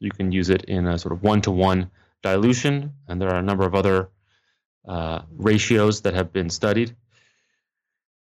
You 0.00 0.10
can 0.10 0.32
use 0.32 0.50
it 0.50 0.64
in 0.64 0.86
a 0.86 0.98
sort 0.98 1.12
of 1.12 1.22
one 1.22 1.40
to 1.42 1.50
one 1.50 1.90
dilution, 2.22 2.94
and 3.06 3.20
there 3.20 3.30
are 3.30 3.38
a 3.38 3.42
number 3.42 3.64
of 3.64 3.74
other 3.74 4.08
uh, 4.86 5.22
ratios 5.36 6.02
that 6.02 6.14
have 6.14 6.32
been 6.32 6.50
studied. 6.50 6.94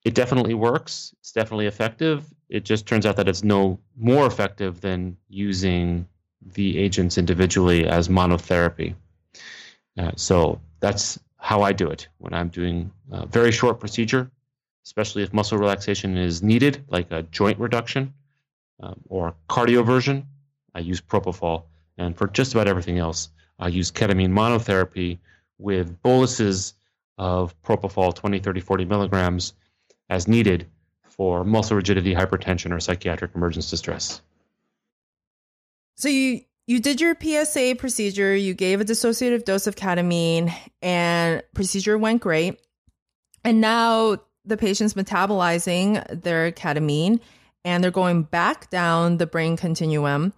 It 0.04 0.16
definitely 0.16 0.56
works. 0.56 1.14
It's 1.20 1.32
definitely 1.32 1.68
effective. 1.68 2.26
It 2.50 2.66
just 2.66 2.88
turns 2.88 3.06
out 3.06 3.18
that 3.18 3.30
it's 3.30 3.44
no 3.44 3.80
more 3.96 4.26
effective 4.26 4.82
than 4.82 5.18
using 5.30 6.08
the 6.54 6.78
agents 6.80 7.18
individually 7.18 7.86
as 7.86 8.10
monotherapy. 8.10 8.96
Uh, 9.98 10.12
so 10.16 10.60
that's 10.80 11.20
how 11.38 11.62
I 11.62 11.72
do 11.72 11.90
it 11.90 12.08
when 12.18 12.34
I'm 12.34 12.50
doing 12.50 12.92
a 13.12 13.26
very 13.26 13.52
short 13.52 13.80
procedure, 13.80 14.32
especially 14.86 15.24
if 15.24 15.34
muscle 15.34 15.58
relaxation 15.58 16.18
is 16.18 16.42
needed, 16.42 16.84
like 16.88 17.12
a 17.12 17.24
joint 17.24 17.60
reduction 17.60 18.14
um, 18.80 19.00
or 19.08 19.36
cardioversion. 19.50 20.26
I 20.74 20.80
use 20.80 21.02
propofol, 21.02 21.64
and 21.98 22.18
for 22.18 22.28
just 22.28 22.54
about 22.54 22.68
everything 22.68 22.98
else, 22.98 23.30
I 23.60 23.68
use 23.68 23.92
ketamine 23.92 24.32
monotherapy 24.32 25.20
with 25.58 26.02
boluses 26.02 26.74
of 27.18 27.60
propofol, 27.62 28.16
20, 28.16 28.40
30, 28.40 28.60
40 28.62 28.86
milligrams, 28.86 29.54
as 30.10 30.28
needed 30.28 30.68
for 31.04 31.44
muscle 31.44 31.76
rigidity, 31.78 32.16
hypertension, 32.16 32.72
or 32.72 32.80
psychiatric 32.80 33.36
emergence 33.36 33.70
distress. 33.70 34.22
So 35.96 36.10
you 36.10 36.42
you 36.68 36.80
did 36.80 37.02
your 37.02 37.16
PSA 37.20 37.76
procedure, 37.78 38.36
you 38.36 38.54
gave 38.54 38.80
a 38.80 38.86
dissociative 38.86 39.44
dose 39.44 39.68
of 39.68 39.76
ketamine, 39.76 40.54
and 40.82 41.44
procedure 41.54 41.98
went 41.98 42.22
great. 42.22 42.60
And 43.44 43.60
now 43.60 44.18
the 44.46 44.58
patient's 44.58 44.94
metabolizing 44.94 46.22
their 46.22 46.52
ketamine 46.52 47.20
and 47.64 47.84
they're 47.84 47.92
going 47.92 48.24
back 48.24 48.70
down 48.70 49.18
the 49.18 49.28
brain 49.28 49.58
continuum 49.58 50.34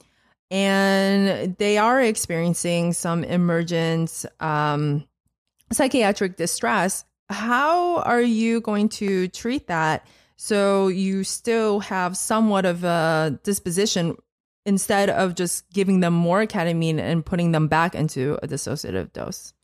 and 0.54 1.58
they 1.58 1.80
are 1.80 2.00
experiencing 2.00 2.94
some 2.94 3.24
emergent 3.24 4.24
um, 4.40 5.04
psychiatric 5.72 6.38
distress. 6.38 7.06
How 7.32 7.98
are 8.02 8.22
you 8.22 8.62
going 8.62 8.90
to 8.90 9.28
treat 9.30 9.66
that 9.66 10.06
so 10.36 10.90
you 10.90 11.24
still 11.24 11.80
have 11.80 12.16
somewhat 12.16 12.68
of 12.68 12.84
a 12.84 13.40
disposition 13.44 14.16
instead 14.64 15.10
of 15.10 15.34
just 15.34 15.68
giving 15.74 16.02
them 16.02 16.14
more 16.14 16.46
ketamine 16.46 17.00
and 17.00 17.26
putting 17.26 17.52
them 17.52 17.68
back 17.68 17.96
into 17.96 18.38
a 18.44 18.48
dissociative 18.48 19.12
dose? 19.12 19.56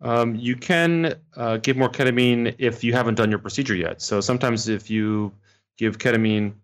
Um, 0.00 0.34
you 0.34 0.56
can 0.56 1.16
uh, 1.36 1.58
give 1.58 1.76
more 1.76 1.90
ketamine 1.90 2.54
if 2.56 2.82
you 2.82 2.94
haven't 2.94 3.16
done 3.16 3.28
your 3.28 3.38
procedure 3.38 3.74
yet. 3.74 4.00
So 4.00 4.22
sometimes 4.22 4.66
if 4.66 4.88
you 4.88 5.30
give 5.76 5.98
ketamine 5.98 6.54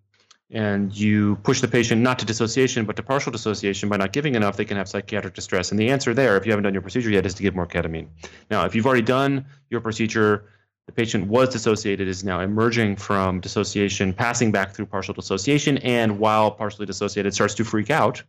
and 0.55 0.97
you 0.97 1.35
push 1.43 1.61
the 1.61 1.69
patient 1.69 2.01
not 2.01 2.21
to 2.21 2.25
dissociation 2.25 2.87
but 2.87 2.95
to 2.97 3.03
partial 3.03 3.33
dissociation 3.33 3.89
by 3.89 3.97
not 3.97 4.13
giving 4.13 4.37
enough, 4.37 4.57
they 4.57 4.65
can 4.65 4.77
have 4.77 4.89
psychiatric 4.89 5.35
distress. 5.35 5.71
And 5.73 5.79
the 5.79 5.91
answer 5.91 6.15
there, 6.15 6.37
if 6.37 6.47
you 6.47 6.53
haven't 6.53 6.63
done 6.63 6.73
your 6.73 6.81
procedure 6.81 7.11
yet, 7.11 7.27
is 7.27 7.35
to 7.35 7.43
give 7.43 7.55
more 7.55 7.67
ketamine. 7.67 8.07
Now, 8.51 8.65
if 8.65 8.75
you've 8.75 8.87
already 8.87 9.03
done 9.03 9.45
your 9.69 9.81
procedure, 9.81 10.47
the 10.87 10.93
patient 10.93 11.27
was 11.27 11.49
dissociated, 11.49 12.07
is 12.07 12.23
now 12.25 12.41
emerging 12.41 12.97
from 12.97 13.41
dissociation, 13.41 14.13
passing 14.13 14.53
back 14.53 14.75
through 14.75 14.87
partial 14.87 15.13
dissociation, 15.13 15.79
and 15.79 16.19
while 16.19 16.51
partially 16.51 16.87
dissociated 16.87 17.35
starts 17.35 17.55
to 17.55 17.65
freak 17.65 17.91
out, 17.91 18.23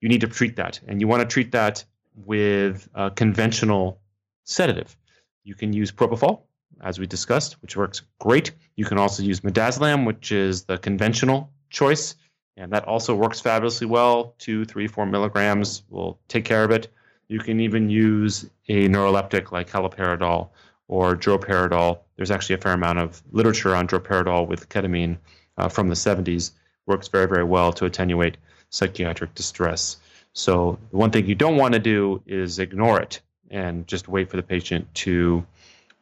you 0.00 0.08
need 0.08 0.22
to 0.22 0.28
treat 0.28 0.56
that. 0.56 0.80
And 0.88 1.00
you 1.00 1.06
want 1.06 1.20
to 1.20 1.32
treat 1.32 1.52
that 1.52 1.84
with 2.16 2.88
a 2.94 3.10
conventional 3.10 4.00
sedative. 4.44 4.96
You 5.44 5.54
can 5.54 5.72
use 5.72 5.92
propofol, 5.92 6.42
as 6.82 6.98
we 6.98 7.06
discussed, 7.06 7.60
which 7.62 7.76
works 7.76 8.02
great. 8.18 8.52
You 8.76 8.84
can 8.84 8.98
also 8.98 9.22
use 9.22 9.40
midazolam, 9.40 10.06
which 10.06 10.32
is 10.32 10.64
the 10.64 10.78
conventional 10.78 11.50
choice, 11.70 12.14
and 12.56 12.72
that 12.72 12.84
also 12.84 13.14
works 13.14 13.40
fabulously 13.40 13.86
well. 13.86 14.34
Two, 14.38 14.64
three, 14.64 14.86
four 14.86 15.06
milligrams 15.06 15.82
will 15.88 16.18
take 16.28 16.44
care 16.44 16.64
of 16.64 16.70
it. 16.70 16.88
You 17.28 17.38
can 17.38 17.60
even 17.60 17.90
use 17.90 18.48
a 18.68 18.88
neuroleptic 18.88 19.52
like 19.52 19.70
haloperidol 19.70 20.48
or 20.88 21.14
droperidol. 21.14 21.98
There's 22.16 22.30
actually 22.30 22.54
a 22.54 22.58
fair 22.58 22.72
amount 22.72 22.98
of 22.98 23.22
literature 23.30 23.74
on 23.74 23.86
droperidol 23.86 24.48
with 24.48 24.68
ketamine 24.68 25.18
uh, 25.58 25.68
from 25.68 25.88
the 25.88 25.94
70s. 25.94 26.52
Works 26.86 27.08
very, 27.08 27.28
very 27.28 27.44
well 27.44 27.72
to 27.74 27.84
attenuate 27.84 28.38
psychiatric 28.70 29.34
distress. 29.34 29.98
So, 30.32 30.78
the 30.90 30.96
one 30.96 31.10
thing 31.10 31.26
you 31.26 31.34
don't 31.34 31.56
want 31.56 31.74
to 31.74 31.80
do 31.80 32.22
is 32.26 32.58
ignore 32.58 33.00
it 33.00 33.20
and 33.50 33.86
just 33.86 34.08
wait 34.08 34.30
for 34.30 34.36
the 34.36 34.42
patient 34.42 34.86
to 34.94 35.44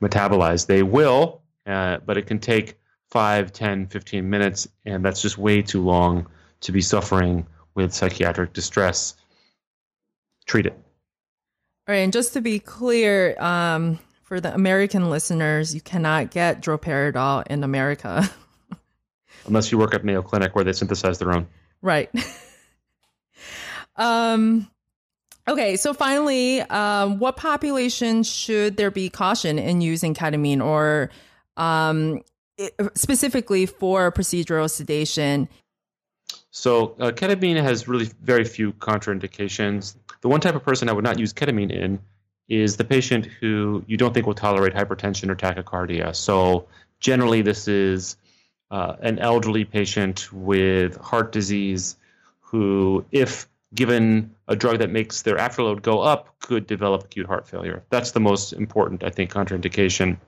metabolize. 0.03 0.67
They 0.67 0.83
will, 0.83 1.43
uh, 1.67 1.99
but 2.05 2.17
it 2.17 2.27
can 2.27 2.39
take 2.39 2.79
5, 3.11 3.53
10, 3.53 3.87
15 3.87 4.29
minutes, 4.29 4.69
and 4.85 5.05
that's 5.05 5.23
just 5.23 5.39
way 5.39 5.63
too 5.63 5.83
long 5.83 6.27
to 6.61 6.73
be 6.73 6.81
suffering 6.81 7.47
with 7.75 7.93
psychiatric 7.93 8.53
distress. 8.53 9.15
Treat 10.47 10.67
it. 10.67 10.73
All 11.89 11.95
right, 11.95 11.99
and 11.99 12.13
just 12.13 12.33
to 12.33 12.41
be 12.41 12.59
clear, 12.59 13.41
um, 13.41 13.99
for 14.27 14.41
the 14.41 14.53
American 14.53 15.09
listeners, 15.09 15.73
you 15.73 15.81
cannot 15.81 16.33
get 16.33 16.61
droperidol 16.61 17.47
in 17.47 17.63
America. 17.63 18.29
Unless 19.47 19.71
you 19.71 19.79
work 19.79 19.95
at 19.95 20.05
Mayo 20.05 20.21
Clinic 20.21 20.57
where 20.57 20.65
they 20.65 20.73
synthesize 20.73 21.19
their 21.21 21.33
own. 21.33 21.47
Right. 21.81 22.11
um, 23.97 24.69
Okay, 25.49 25.77
so 25.77 25.95
finally, 25.95 26.61
um, 26.63 27.21
what 27.21 27.37
population 27.37 28.25
should 28.25 28.77
there 28.77 28.91
be 28.91 29.09
caution 29.09 29.59
in 29.59 29.81
using 29.81 30.13
ketamine 30.13 30.65
or 30.65 31.11
um, 31.57 32.23
specifically 32.95 33.67
for 33.67 34.11
procedural 34.11 34.69
sedation? 34.69 35.49
So, 36.51 36.97
uh, 36.99 37.13
ketamine 37.13 37.63
has 37.63 37.87
really 37.87 38.11
very 38.23 38.45
few 38.45 38.73
contraindications. 38.73 39.95
The 40.23 40.29
one 40.29 40.41
type 40.41 40.57
of 40.57 40.65
person 40.65 40.89
I 40.89 40.93
would 40.93 41.05
not 41.05 41.19
use 41.19 41.33
ketamine 41.33 41.71
in 41.71 42.01
is 42.49 42.77
the 42.77 42.85
patient 42.85 43.27
who 43.27 43.85
you 43.87 43.97
don't 43.97 44.15
think 44.15 44.27
will 44.27 44.35
tolerate 44.35 44.75
hypertension 44.75 45.31
or 45.31 45.37
tachycardia. 45.37 46.17
So, 46.17 46.67
generally, 46.99 47.43
this 47.43 47.69
is 47.69 48.17
uh, 48.73 48.97
an 49.01 49.21
elderly 49.21 49.65
patient 49.65 50.33
with 50.33 50.97
heart 50.97 51.31
disease 51.31 51.97
who, 52.41 53.05
if 53.13 53.47
given 53.75 54.35
a 54.49 54.57
drug 54.57 54.79
that 54.79 54.91
makes 54.91 55.23
their 55.23 55.37
afterload 55.37 55.83
go 55.83 56.01
up, 56.01 56.39
could 56.41 56.67
develop 56.67 57.05
acute 57.05 57.27
heart 57.27 57.49
failure. 57.49 57.83
That's 57.91 58.13
the 58.13 58.21
most 58.21 58.53
important, 58.53 59.03
I 59.03 59.11
think, 59.11 59.33
contraindication. 59.33 60.19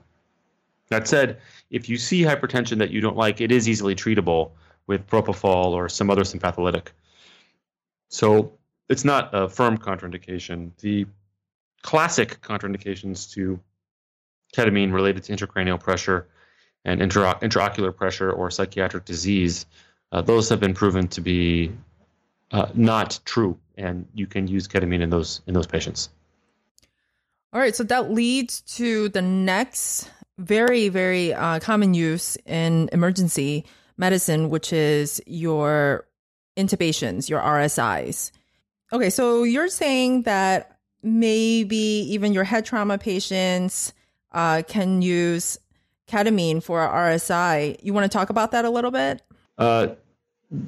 That 0.89 1.07
said, 1.07 1.39
if 1.69 1.87
you 1.87 1.97
see 1.97 2.23
hypertension 2.23 2.79
that 2.79 2.89
you 2.89 3.01
don't 3.01 3.17
like, 3.17 3.41
it 3.41 3.51
is 3.51 3.69
easily 3.69 3.95
treatable 3.95 4.51
with 4.87 5.07
propofol 5.07 5.71
or 5.71 5.87
some 5.87 6.09
other 6.09 6.23
sympatholytic. 6.23 6.87
So 8.09 8.53
it's 8.89 9.05
not 9.05 9.29
a 9.33 9.47
firm 9.47 9.77
contraindication. 9.77 10.71
The 10.79 11.05
classic 11.81 12.41
contraindications 12.41 13.31
to 13.33 13.59
ketamine 14.55 14.91
related 14.91 15.23
to 15.23 15.33
intracranial 15.33 15.79
pressure 15.79 16.27
and 16.85 17.01
intra- 17.01 17.37
intraocular 17.41 17.95
pressure 17.95 18.31
or 18.31 18.49
psychiatric 18.49 19.05
disease, 19.05 19.65
uh, 20.11 20.21
those 20.21 20.49
have 20.49 20.59
been 20.59 20.73
proven 20.73 21.07
to 21.09 21.21
be 21.21 21.71
uh, 22.51 22.67
not 22.73 23.19
true, 23.25 23.57
and 23.77 24.05
you 24.13 24.27
can 24.27 24.47
use 24.47 24.67
ketamine 24.67 25.01
in 25.01 25.09
those 25.09 25.41
in 25.47 25.53
those 25.53 25.67
patients. 25.67 26.09
All 27.51 27.59
right, 27.59 27.75
so 27.75 27.83
that 27.83 28.11
leads 28.11 28.61
to 28.77 29.09
the 29.09 29.21
next 29.21 30.09
very 30.37 30.89
very 30.89 31.33
uh, 31.33 31.59
common 31.59 31.93
use 31.93 32.37
in 32.45 32.89
emergency 32.91 33.65
medicine, 33.97 34.49
which 34.49 34.71
is 34.71 35.21
your 35.25 36.07
intubations, 36.57 37.29
your 37.29 37.41
RSIs. 37.41 38.31
Okay, 38.91 39.09
so 39.09 39.43
you're 39.43 39.67
saying 39.67 40.23
that 40.23 40.79
maybe 41.03 41.77
even 41.77 42.33
your 42.33 42.43
head 42.43 42.65
trauma 42.65 42.97
patients 42.97 43.93
uh, 44.31 44.63
can 44.67 45.01
use 45.01 45.57
ketamine 46.07 46.61
for 46.61 46.79
RSI. 46.79 47.77
You 47.83 47.93
want 47.93 48.11
to 48.11 48.17
talk 48.17 48.29
about 48.29 48.51
that 48.51 48.65
a 48.65 48.69
little 48.69 48.91
bit? 48.91 49.21
Uh, 49.57 49.89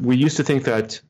we 0.02 0.16
used 0.16 0.38
to 0.38 0.44
think 0.44 0.64
that 0.66 1.02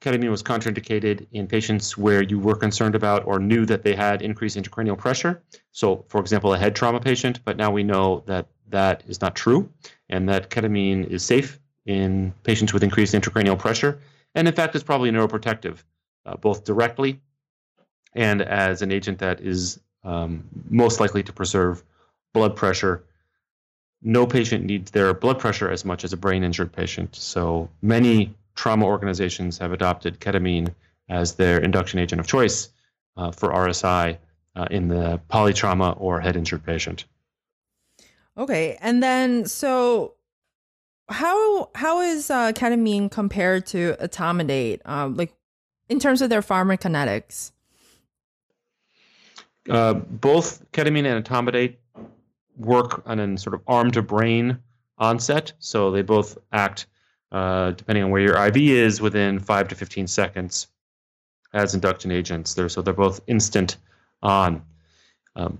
ketamine 0.00 0.30
was 0.30 0.42
contraindicated 0.42 1.26
in 1.32 1.46
patients 1.46 1.96
where 1.96 2.22
you 2.22 2.38
were 2.38 2.56
concerned 2.56 2.94
about 2.94 3.26
or 3.26 3.38
knew 3.38 3.66
that 3.66 3.82
they 3.82 3.94
had 3.94 4.22
increased 4.22 4.56
intracranial 4.56 4.96
pressure. 4.96 5.42
So, 5.72 6.04
for 6.08 6.20
example, 6.20 6.54
a 6.54 6.58
head 6.58 6.74
trauma 6.74 7.00
patient, 7.00 7.40
but 7.44 7.56
now 7.56 7.70
we 7.70 7.82
know 7.82 8.22
that 8.26 8.46
that 8.70 9.02
is 9.06 9.20
not 9.20 9.34
true 9.34 9.70
and 10.08 10.28
that 10.28 10.48
ketamine 10.48 11.06
is 11.06 11.22
safe 11.24 11.60
in 11.86 12.32
patients 12.44 12.72
with 12.72 12.82
increased 12.82 13.14
intracranial 13.14 13.58
pressure. 13.58 14.00
And 14.34 14.48
in 14.48 14.54
fact, 14.54 14.74
it's 14.74 14.84
probably 14.84 15.10
neuroprotective, 15.10 15.82
uh, 16.24 16.36
both 16.36 16.64
directly 16.64 17.20
and 18.14 18.42
as 18.42 18.82
an 18.82 18.90
agent 18.90 19.18
that 19.18 19.40
is 19.40 19.80
um, 20.04 20.44
most 20.68 21.00
likely 21.00 21.22
to 21.22 21.32
preserve 21.32 21.82
blood 22.32 22.56
pressure. 22.56 23.04
No 24.02 24.26
patient 24.26 24.64
needs 24.64 24.90
their 24.90 25.12
blood 25.12 25.38
pressure 25.38 25.70
as 25.70 25.84
much 25.84 26.04
as 26.04 26.12
a 26.12 26.16
brain 26.16 26.42
injured 26.42 26.72
patient. 26.72 27.14
So 27.14 27.68
many 27.82 28.34
trauma 28.60 28.84
organizations 28.84 29.56
have 29.56 29.72
adopted 29.72 30.20
ketamine 30.20 30.74
as 31.08 31.36
their 31.36 31.58
induction 31.60 31.98
agent 31.98 32.20
of 32.20 32.26
choice 32.26 32.68
uh, 33.16 33.30
for 33.30 33.48
RSI 33.48 34.18
uh, 34.54 34.66
in 34.70 34.88
the 34.88 35.18
polytrauma 35.30 35.98
or 35.98 36.20
head 36.20 36.36
injured 36.36 36.62
patient. 36.62 37.06
Okay, 38.36 38.76
and 38.82 39.02
then 39.02 39.46
so 39.46 40.12
how 41.08 41.70
how 41.74 42.02
is 42.02 42.30
uh, 42.30 42.52
ketamine 42.52 43.10
compared 43.10 43.64
to 43.68 43.96
etomidate, 43.98 44.80
um, 44.84 45.16
like 45.16 45.32
in 45.88 45.98
terms 45.98 46.20
of 46.20 46.28
their 46.28 46.42
pharmacokinetics? 46.42 47.52
Uh, 49.70 49.94
both 49.94 50.70
ketamine 50.72 51.06
and 51.06 51.24
etomidate 51.24 51.76
work 52.58 53.02
on 53.06 53.18
a 53.20 53.38
sort 53.38 53.54
of 53.54 53.62
arm 53.66 53.90
to 53.92 54.02
brain 54.02 54.58
onset, 54.98 55.54
so 55.58 55.90
they 55.90 56.02
both 56.02 56.36
act 56.52 56.86
uh, 57.32 57.72
depending 57.72 58.04
on 58.04 58.10
where 58.10 58.22
your 58.22 58.46
IV 58.46 58.56
is 58.56 59.00
within 59.00 59.38
five 59.38 59.68
to 59.68 59.74
fifteen 59.74 60.06
seconds 60.06 60.68
as 61.52 61.74
induction 61.74 62.10
agents. 62.10 62.54
There, 62.54 62.68
so 62.68 62.82
they're 62.82 62.94
both 62.94 63.20
instant 63.26 63.76
on. 64.22 64.62
Um, 65.36 65.58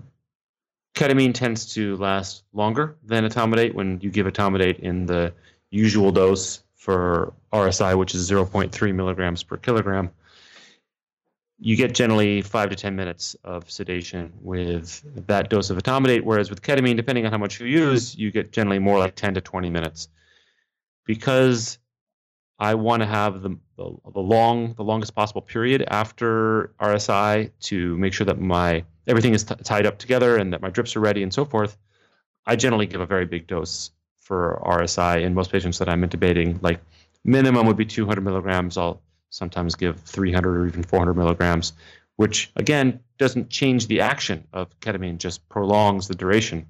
ketamine 0.94 1.34
tends 1.34 1.72
to 1.74 1.96
last 1.96 2.44
longer 2.52 2.96
than 3.04 3.24
etomidate 3.24 3.74
when 3.74 4.00
you 4.00 4.10
give 4.10 4.26
etomidate 4.26 4.80
in 4.80 5.06
the 5.06 5.32
usual 5.70 6.10
dose 6.10 6.62
for 6.74 7.32
RSI, 7.52 7.96
which 7.96 8.14
is 8.14 8.30
0.3 8.30 8.94
milligrams 8.94 9.42
per 9.42 9.56
kilogram. 9.56 10.10
You 11.58 11.76
get 11.76 11.94
generally 11.94 12.40
five 12.40 12.70
to 12.70 12.76
10 12.76 12.96
minutes 12.96 13.36
of 13.44 13.70
sedation 13.70 14.32
with 14.40 15.04
that 15.26 15.50
dose 15.50 15.68
of 15.68 15.76
etomidate, 15.76 16.22
whereas 16.22 16.48
with 16.48 16.62
ketamine, 16.62 16.96
depending 16.96 17.26
on 17.26 17.32
how 17.32 17.38
much 17.38 17.60
you 17.60 17.66
use, 17.66 18.16
you 18.16 18.30
get 18.30 18.50
generally 18.50 18.78
more 18.78 18.98
like 18.98 19.14
10 19.14 19.34
to 19.34 19.42
20 19.42 19.68
minutes. 19.68 20.08
Because 21.06 21.78
I 22.60 22.74
want 22.74 23.00
to 23.00 23.06
have 23.06 23.42
the, 23.42 23.56
the, 23.76 23.90
the 24.12 24.20
long 24.20 24.74
the 24.74 24.84
longest 24.84 25.14
possible 25.14 25.40
period 25.40 25.82
after 25.88 26.74
RSI 26.78 27.50
to 27.60 27.96
make 27.96 28.12
sure 28.12 28.26
that 28.26 28.38
my 28.38 28.84
everything 29.06 29.32
is 29.32 29.44
t- 29.44 29.54
tied 29.64 29.86
up 29.86 29.98
together 29.98 30.36
and 30.36 30.52
that 30.52 30.60
my 30.60 30.68
drips 30.68 30.94
are 30.94 31.00
ready 31.00 31.22
and 31.22 31.32
so 31.32 31.46
forth. 31.46 31.78
I 32.46 32.56
generally 32.56 32.86
give 32.86 33.00
a 33.00 33.06
very 33.06 33.24
big 33.24 33.46
dose 33.46 33.90
for 34.18 34.60
RSI 34.64 35.22
in 35.22 35.34
most 35.34 35.50
patients 35.50 35.78
that 35.78 35.88
I'm 35.88 36.02
intubating. 36.02 36.62
Like 36.62 36.80
minimum 37.24 37.66
would 37.66 37.78
be 37.78 37.86
200 37.86 38.20
milligrams. 38.20 38.76
I'll 38.76 39.00
sometimes 39.30 39.74
give 39.74 39.98
300 40.00 40.56
or 40.56 40.66
even 40.66 40.82
400 40.82 41.14
milligrams, 41.14 41.72
which 42.16 42.52
again 42.56 43.00
doesn't 43.18 43.48
change 43.48 43.86
the 43.86 44.02
action 44.02 44.46
of 44.52 44.78
ketamine, 44.80 45.16
just 45.16 45.48
prolongs 45.48 46.08
the 46.08 46.14
duration. 46.14 46.66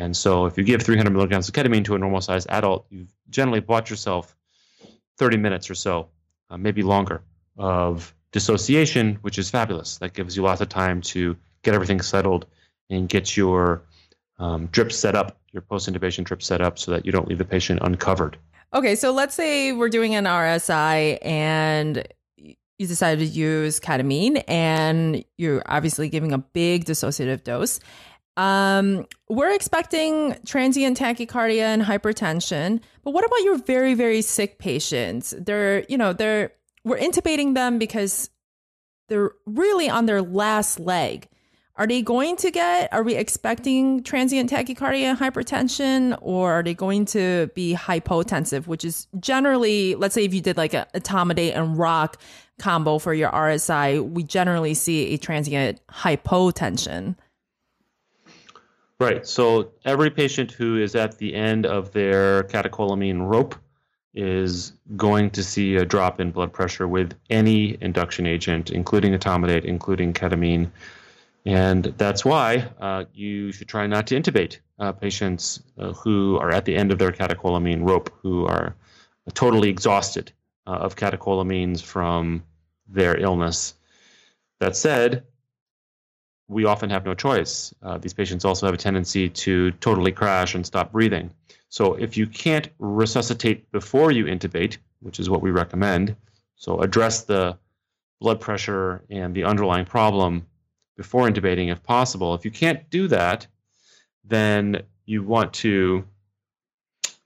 And 0.00 0.16
so 0.16 0.46
if 0.46 0.56
you 0.56 0.64
give 0.64 0.80
300 0.80 1.10
milligrams 1.10 1.46
of 1.46 1.54
ketamine 1.54 1.84
to 1.84 1.94
a 1.94 1.98
normal 1.98 2.22
sized 2.22 2.48
adult, 2.48 2.86
you've 2.88 3.12
generally 3.28 3.60
bought 3.60 3.90
yourself 3.90 4.34
30 5.18 5.36
minutes 5.36 5.68
or 5.68 5.74
so, 5.74 6.08
uh, 6.48 6.56
maybe 6.56 6.82
longer, 6.82 7.20
of 7.58 8.14
dissociation, 8.32 9.18
which 9.20 9.38
is 9.38 9.50
fabulous. 9.50 9.98
That 9.98 10.14
gives 10.14 10.34
you 10.34 10.42
lots 10.42 10.62
of 10.62 10.70
time 10.70 11.02
to 11.02 11.36
get 11.62 11.74
everything 11.74 12.00
settled 12.00 12.46
and 12.88 13.10
get 13.10 13.36
your 13.36 13.82
um, 14.38 14.68
drip 14.72 14.90
set 14.90 15.14
up, 15.14 15.38
your 15.52 15.60
post 15.60 15.86
intubation 15.86 16.24
drip 16.24 16.42
set 16.42 16.62
up, 16.62 16.78
so 16.78 16.92
that 16.92 17.04
you 17.04 17.12
don't 17.12 17.28
leave 17.28 17.36
the 17.36 17.44
patient 17.44 17.80
uncovered. 17.82 18.38
Okay, 18.72 18.94
so 18.94 19.12
let's 19.12 19.34
say 19.34 19.72
we're 19.72 19.90
doing 19.90 20.14
an 20.14 20.24
RSI 20.24 21.18
and 21.20 22.08
you 22.38 22.86
decided 22.86 23.18
to 23.18 23.26
use 23.26 23.78
ketamine 23.78 24.42
and 24.48 25.22
you're 25.36 25.62
obviously 25.66 26.08
giving 26.08 26.32
a 26.32 26.38
big 26.38 26.86
dissociative 26.86 27.44
dose. 27.44 27.80
Um, 28.36 29.06
we're 29.28 29.54
expecting 29.54 30.36
transient 30.46 30.98
tachycardia 30.98 31.62
and 31.62 31.82
hypertension, 31.82 32.80
but 33.04 33.12
what 33.12 33.24
about 33.24 33.42
your 33.42 33.58
very, 33.58 33.94
very 33.94 34.22
sick 34.22 34.58
patients? 34.58 35.34
They're, 35.38 35.84
you 35.88 35.98
know, 35.98 36.12
they're, 36.12 36.52
we're 36.84 36.98
intubating 36.98 37.54
them 37.54 37.78
because 37.78 38.30
they're 39.08 39.32
really 39.46 39.90
on 39.90 40.06
their 40.06 40.22
last 40.22 40.80
leg. 40.80 41.28
Are 41.76 41.86
they 41.86 42.02
going 42.02 42.36
to 42.36 42.50
get, 42.50 42.92
are 42.92 43.02
we 43.02 43.14
expecting 43.14 44.02
transient 44.02 44.50
tachycardia 44.50 45.02
and 45.02 45.18
hypertension, 45.18 46.18
or 46.20 46.52
are 46.52 46.62
they 46.62 46.74
going 46.74 47.06
to 47.06 47.50
be 47.54 47.74
hypotensive, 47.74 48.66
which 48.66 48.84
is 48.84 49.06
generally, 49.18 49.94
let's 49.94 50.14
say 50.14 50.24
if 50.24 50.34
you 50.34 50.42
did 50.42 50.56
like 50.56 50.74
a 50.74 50.86
etomidate 50.94 51.56
and 51.56 51.78
rock 51.78 52.20
combo 52.58 52.98
for 52.98 53.14
your 53.14 53.30
RSI, 53.30 54.06
we 54.10 54.22
generally 54.22 54.74
see 54.74 55.14
a 55.14 55.16
transient 55.16 55.80
hypotension. 55.88 57.16
Right. 59.00 59.26
So 59.26 59.72
every 59.86 60.10
patient 60.10 60.52
who 60.52 60.76
is 60.76 60.94
at 60.94 61.16
the 61.16 61.34
end 61.34 61.64
of 61.64 61.90
their 61.92 62.42
catecholamine 62.44 63.26
rope 63.26 63.54
is 64.12 64.74
going 64.94 65.30
to 65.30 65.42
see 65.42 65.76
a 65.76 65.86
drop 65.86 66.20
in 66.20 66.32
blood 66.32 66.52
pressure 66.52 66.86
with 66.86 67.14
any 67.30 67.78
induction 67.80 68.26
agent, 68.26 68.70
including 68.70 69.14
etomidate, 69.14 69.64
including 69.64 70.12
ketamine. 70.12 70.70
And 71.46 71.84
that's 71.96 72.26
why 72.26 72.68
uh, 72.78 73.04
you 73.14 73.52
should 73.52 73.68
try 73.68 73.86
not 73.86 74.06
to 74.08 74.20
intubate 74.20 74.58
uh, 74.78 74.92
patients 74.92 75.62
uh, 75.78 75.92
who 75.94 76.36
are 76.36 76.50
at 76.50 76.66
the 76.66 76.76
end 76.76 76.92
of 76.92 76.98
their 76.98 77.12
catecholamine 77.12 77.88
rope, 77.88 78.12
who 78.20 78.46
are 78.46 78.76
totally 79.32 79.70
exhausted 79.70 80.30
uh, 80.66 80.72
of 80.72 80.96
catecholamines 80.96 81.80
from 81.80 82.44
their 82.86 83.16
illness. 83.16 83.72
That 84.58 84.76
said, 84.76 85.24
we 86.50 86.64
often 86.64 86.90
have 86.90 87.04
no 87.06 87.14
choice. 87.14 87.72
Uh, 87.80 87.96
these 87.98 88.12
patients 88.12 88.44
also 88.44 88.66
have 88.66 88.74
a 88.74 88.78
tendency 88.78 89.28
to 89.28 89.70
totally 89.72 90.10
crash 90.10 90.56
and 90.56 90.66
stop 90.66 90.90
breathing. 90.90 91.30
So 91.68 91.94
if 91.94 92.16
you 92.16 92.26
can't 92.26 92.68
resuscitate 92.80 93.70
before 93.70 94.10
you 94.10 94.24
intubate, 94.24 94.78
which 94.98 95.20
is 95.20 95.30
what 95.30 95.42
we 95.42 95.52
recommend, 95.52 96.16
so 96.56 96.80
address 96.80 97.22
the 97.22 97.56
blood 98.20 98.40
pressure 98.40 99.04
and 99.08 99.32
the 99.32 99.44
underlying 99.44 99.84
problem 99.86 100.44
before 100.96 101.28
intubating 101.28 101.70
if 101.70 101.82
possible. 101.84 102.34
If 102.34 102.44
you 102.44 102.50
can't 102.50 102.90
do 102.90 103.06
that, 103.08 103.46
then 104.24 104.82
you 105.06 105.22
want 105.22 105.52
to 105.54 106.04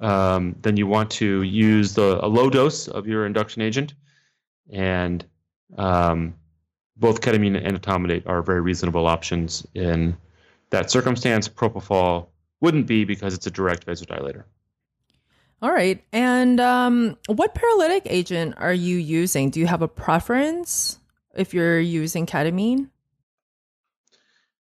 um, 0.00 0.54
then 0.60 0.76
you 0.76 0.86
want 0.86 1.10
to 1.12 1.42
use 1.42 1.94
the 1.94 2.22
a 2.22 2.28
low 2.28 2.50
dose 2.50 2.88
of 2.88 3.06
your 3.06 3.24
induction 3.24 3.62
agent 3.62 3.94
and 4.70 5.24
um, 5.78 6.34
both 6.96 7.20
ketamine 7.20 7.60
and 7.62 7.80
etomidate 7.80 8.26
are 8.26 8.42
very 8.42 8.60
reasonable 8.60 9.06
options 9.06 9.66
in 9.74 10.16
that 10.70 10.90
circumstance. 10.90 11.48
Propofol 11.48 12.28
wouldn't 12.60 12.86
be 12.86 13.04
because 13.04 13.34
it's 13.34 13.46
a 13.46 13.50
direct 13.50 13.86
vasodilator. 13.86 14.44
All 15.62 15.72
right. 15.72 16.02
And 16.12 16.60
um, 16.60 17.16
what 17.26 17.54
paralytic 17.54 18.02
agent 18.06 18.54
are 18.58 18.72
you 18.72 18.96
using? 18.96 19.50
Do 19.50 19.60
you 19.60 19.66
have 19.66 19.82
a 19.82 19.88
preference 19.88 20.98
if 21.34 21.54
you're 21.54 21.80
using 21.80 22.26
ketamine? 22.26 22.90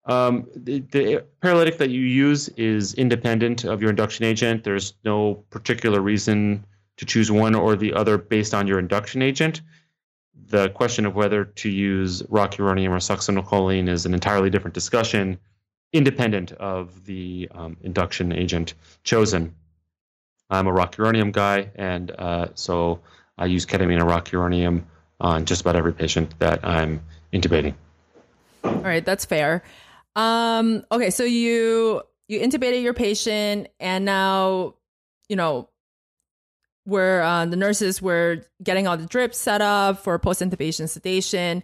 Um, 0.07 0.46
the, 0.57 0.81
the, 0.81 1.24
paralytic 1.42 1.76
that 1.78 1.90
you 1.90 2.00
use 2.00 2.48
is 2.50 2.94
independent 2.94 3.64
of 3.64 3.83
your 3.83 3.90
induction 3.90 4.24
agent. 4.24 4.64
There's 4.64 4.94
no 5.04 5.44
particular 5.50 6.00
reason 6.00 6.64
to 6.96 7.04
choose 7.04 7.31
one 7.31 7.54
or 7.54 7.76
the 7.76 7.92
other 7.92 8.16
based 8.16 8.54
on 8.54 8.66
your 8.66 8.78
induction 8.78 9.20
agent 9.20 9.61
the 10.49 10.71
question 10.71 11.07
of 11.07 11.15
whether 11.15 11.45
to 11.45 11.69
use 11.69 12.23
rocuronium 12.23 12.91
or 12.91 12.97
succinylcholine 12.97 13.89
is 13.89 14.07
an 14.07 14.15
entirely 14.15 14.51
different 14.51 14.75
discussion, 14.75 15.39
independent 15.93 16.53
of 16.53 17.05
the 17.05 17.49
um, 17.53 17.77
induction 17.83 18.33
agent 18.33 18.75
chosen. 19.05 19.55
I'm 20.51 20.67
a 20.67 20.73
rocuronium 20.73 21.33
guy, 21.33 21.71
and 21.75 22.11
uh, 22.11 22.49
so 22.55 23.01
I 23.37 23.47
use 23.47 23.67
ketamine 23.67 24.01
and 24.01 24.09
rocuronium 24.09 24.85
on 25.21 25.45
just 25.45 25.61
about 25.61 25.77
every 25.77 25.93
patient 25.93 26.39
that 26.39 26.65
I'm 26.65 27.03
intubating. 27.33 27.75
All 28.65 28.73
right, 28.81 29.05
that's 29.05 29.25
fair. 29.25 29.63
Um, 30.17 30.85
okay, 30.91 31.11
so 31.11 31.25
you 31.25 32.03
you 32.29 32.41
intubated 32.41 32.83
your 32.83 32.95
patient, 32.95 33.69
and 33.79 34.05
now 34.05 34.75
you 35.29 35.37
know 35.37 35.69
where 36.88 37.22
uh, 37.22 37.44
the 37.44 37.57
nurses 37.57 38.01
were 38.01 38.42
getting 38.62 38.87
all 38.87 38.96
the 38.96 39.07
drips 39.07 39.37
set 39.37 39.61
up 39.61 40.03
for 40.03 40.18
post 40.18 40.40
intubation 40.40 40.88
sedation. 40.88 41.62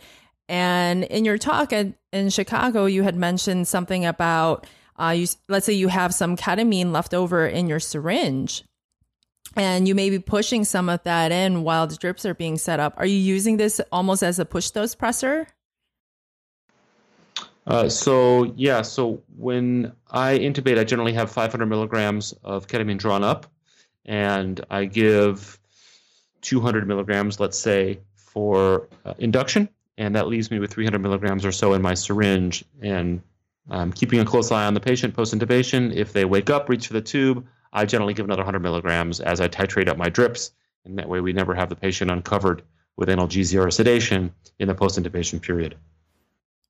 And 0.49 1.05
in 1.05 1.25
your 1.25 1.39
talk 1.39 1.73
at, 1.73 1.95
in 2.13 2.29
Chicago, 2.29 2.85
you 2.85 3.03
had 3.03 3.17
mentioned 3.17 3.67
something 3.67 4.05
about 4.05 4.67
uh, 5.01 5.15
you 5.17 5.27
let's 5.49 5.67
say 5.67 5.73
you 5.73 5.89
have 5.89 6.15
some 6.15 6.37
ketamine 6.37 6.93
left 6.93 7.15
over 7.15 7.47
in 7.47 7.67
your 7.67 7.81
syringe 7.81 8.65
and 9.57 9.89
you 9.89 9.95
may 9.95 10.11
be 10.11 10.19
pushing 10.19 10.65
some 10.65 10.89
of 10.89 11.03
that 11.05 11.33
in 11.33 11.63
while 11.63 11.87
the 11.87 11.97
drips 11.97 12.27
are 12.27 12.35
being 12.35 12.59
set 12.59 12.81
up. 12.81 12.95
Are 12.97 13.07
you 13.07 13.17
using 13.17 13.57
this 13.57 13.81
almost 13.93 14.23
as 14.23 14.39
a 14.39 14.45
push 14.45 14.71
dose 14.71 14.95
pressor? 14.95 15.47
Uh, 17.67 17.89
so 17.89 18.53
yeah, 18.57 18.83
so 18.83 19.23
when 19.37 19.93
I 20.11 20.39
intubate, 20.39 20.79
I 20.79 20.85
generally 20.85 21.15
have 21.15 21.31
500 21.31 21.67
milligrams 21.67 22.33
of 22.45 22.67
ketamine 22.67 22.99
drawn 22.99 23.25
up, 23.25 23.47
and 24.05 24.65
I 24.71 24.85
give 24.85 25.59
200 26.43 26.87
milligrams, 26.87 27.41
let's 27.41 27.59
say, 27.59 28.01
for 28.17 28.89
uh, 29.05 29.15
induction, 29.19 29.69
and 29.97 30.15
that 30.17 30.29
leaves 30.29 30.51
me 30.51 30.59
with 30.59 30.73
300 30.73 30.99
milligrams 30.99 31.45
or 31.45 31.53
so 31.53 31.73
in 31.75 31.83
my 31.83 31.95
syringe. 31.95 32.65
And 32.83 33.23
I'm 33.71 33.93
keeping 33.93 34.21
a 34.21 34.25
close 34.25 34.53
eye 34.53 34.67
on 34.67 34.75
the 34.75 34.81
patient 34.81 35.15
post 35.15 35.35
intubation. 35.35 35.95
If 35.95 36.13
they 36.13 36.25
wake 36.25 36.51
up, 36.51 36.69
reach 36.69 36.89
for 36.89 36.93
the 36.93 37.01
tube, 37.01 37.47
I 37.73 37.85
generally 37.87 38.15
give 38.15 38.27
another 38.27 38.43
100 38.43 38.61
milligrams 38.61 39.21
as 39.21 39.41
I 39.41 39.49
titrate 39.49 39.89
up 39.89 39.97
my 39.97 40.09
drips, 40.09 40.53
and 40.85 40.99
that 40.99 41.09
way 41.09 41.21
we 41.21 41.33
never 41.33 41.55
have 41.55 41.69
the 41.69 41.77
patient 41.77 42.11
uncovered 42.11 42.63
with 42.97 43.09
analgesia 43.09 43.65
or 43.65 43.71
sedation 43.71 44.33
in 44.59 44.69
the 44.69 44.75
post 44.75 44.99
intubation 44.99 45.41
period. 45.41 45.77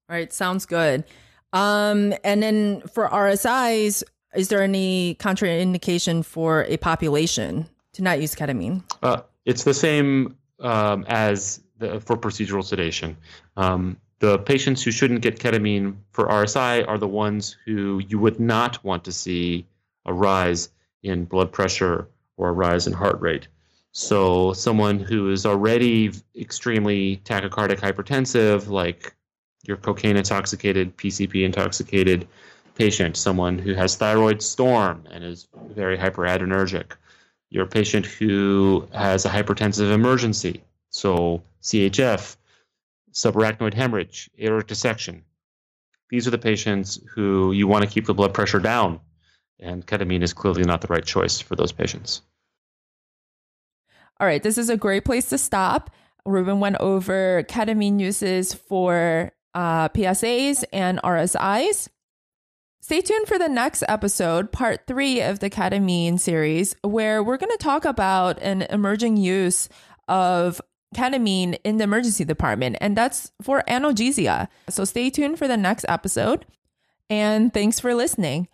All 0.08 0.16
right, 0.16 0.32
sounds 0.32 0.66
good. 0.66 1.04
Um, 1.52 2.14
and 2.24 2.42
then 2.42 2.80
for 2.82 3.08
RSIs, 3.08 4.02
is 4.34 4.48
there 4.48 4.62
any 4.62 5.16
contraindication 5.16 6.24
for 6.24 6.64
a 6.64 6.76
population 6.76 7.68
to 7.92 8.02
not 8.02 8.20
use 8.20 8.34
ketamine? 8.34 8.82
Uh, 9.02 9.22
it's 9.44 9.64
the 9.64 9.74
same 9.74 10.36
um, 10.60 11.04
as 11.08 11.60
the, 11.78 12.00
for 12.00 12.16
procedural 12.16 12.64
sedation. 12.64 13.16
Um, 13.56 13.96
the 14.20 14.38
patients 14.38 14.82
who 14.82 14.90
shouldn't 14.90 15.20
get 15.20 15.38
ketamine 15.38 15.96
for 16.12 16.26
RSI 16.26 16.86
are 16.88 16.98
the 16.98 17.08
ones 17.08 17.56
who 17.64 18.00
you 18.08 18.18
would 18.18 18.40
not 18.40 18.82
want 18.84 19.04
to 19.04 19.12
see 19.12 19.66
a 20.06 20.12
rise 20.12 20.70
in 21.02 21.24
blood 21.24 21.52
pressure 21.52 22.08
or 22.36 22.48
a 22.48 22.52
rise 22.52 22.86
in 22.86 22.92
heart 22.92 23.20
rate. 23.20 23.48
So, 23.92 24.52
someone 24.54 24.98
who 24.98 25.30
is 25.30 25.46
already 25.46 26.12
extremely 26.36 27.18
tachycardic 27.18 27.78
hypertensive, 27.78 28.68
like 28.68 29.14
your 29.62 29.76
cocaine 29.76 30.16
intoxicated, 30.16 30.96
PCP 30.96 31.44
intoxicated 31.44 32.26
patient, 32.74 33.16
someone 33.16 33.58
who 33.58 33.74
has 33.74 33.96
thyroid 33.96 34.42
storm 34.42 35.04
and 35.10 35.24
is 35.24 35.48
very 35.68 35.96
hyperadrenergic, 35.96 36.92
your 37.50 37.66
patient 37.66 38.06
who 38.06 38.88
has 38.92 39.24
a 39.24 39.30
hypertensive 39.30 39.92
emergency, 39.92 40.62
so 40.90 41.42
CHF, 41.62 42.36
subarachnoid 43.12 43.74
hemorrhage, 43.74 44.28
aortic 44.40 44.66
dissection. 44.66 45.24
These 46.10 46.26
are 46.26 46.32
the 46.32 46.38
patients 46.38 47.00
who 47.14 47.52
you 47.52 47.66
want 47.66 47.84
to 47.84 47.90
keep 47.90 48.06
the 48.06 48.14
blood 48.14 48.34
pressure 48.34 48.60
down 48.60 49.00
and 49.60 49.86
ketamine 49.86 50.22
is 50.22 50.32
clearly 50.32 50.62
not 50.62 50.80
the 50.80 50.88
right 50.88 51.04
choice 51.04 51.40
for 51.40 51.56
those 51.56 51.72
patients. 51.72 52.22
All 54.20 54.26
right, 54.26 54.42
this 54.42 54.58
is 54.58 54.70
a 54.70 54.76
great 54.76 55.04
place 55.04 55.28
to 55.30 55.38
stop. 55.38 55.90
Reuben 56.24 56.60
went 56.60 56.76
over 56.80 57.42
ketamine 57.44 58.00
uses 58.00 58.54
for 58.54 59.32
uh, 59.54 59.88
PSAs 59.90 60.64
and 60.72 61.00
RSIs. 61.02 61.88
Stay 62.84 63.00
tuned 63.00 63.26
for 63.26 63.38
the 63.38 63.48
next 63.48 63.82
episode, 63.88 64.52
part 64.52 64.86
three 64.86 65.22
of 65.22 65.38
the 65.38 65.48
ketamine 65.48 66.20
series, 66.20 66.76
where 66.82 67.22
we're 67.22 67.38
going 67.38 67.50
to 67.50 67.56
talk 67.56 67.86
about 67.86 68.38
an 68.42 68.60
emerging 68.60 69.16
use 69.16 69.70
of 70.06 70.60
ketamine 70.94 71.56
in 71.64 71.78
the 71.78 71.84
emergency 71.84 72.26
department, 72.26 72.76
and 72.82 72.94
that's 72.94 73.32
for 73.40 73.64
analgesia. 73.66 74.48
So 74.68 74.84
stay 74.84 75.08
tuned 75.08 75.38
for 75.38 75.48
the 75.48 75.56
next 75.56 75.86
episode, 75.88 76.44
and 77.08 77.54
thanks 77.54 77.80
for 77.80 77.94
listening. 77.94 78.48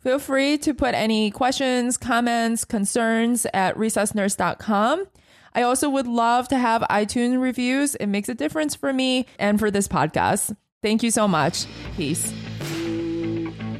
Feel 0.00 0.18
free 0.18 0.58
to 0.58 0.74
put 0.74 0.96
any 0.96 1.30
questions, 1.30 1.96
comments, 1.96 2.64
concerns 2.64 3.46
at 3.54 3.76
resusnurse.com. 3.76 5.06
I 5.54 5.62
also 5.62 5.88
would 5.88 6.08
love 6.08 6.48
to 6.48 6.58
have 6.58 6.82
iTunes 6.90 7.40
reviews. 7.40 7.94
It 7.94 8.08
makes 8.08 8.28
a 8.28 8.34
difference 8.34 8.74
for 8.74 8.92
me 8.92 9.26
and 9.38 9.60
for 9.60 9.70
this 9.70 9.86
podcast. 9.86 10.56
Thank 10.82 11.04
you 11.04 11.12
so 11.12 11.28
much. 11.28 11.66
Peace. 11.96 12.32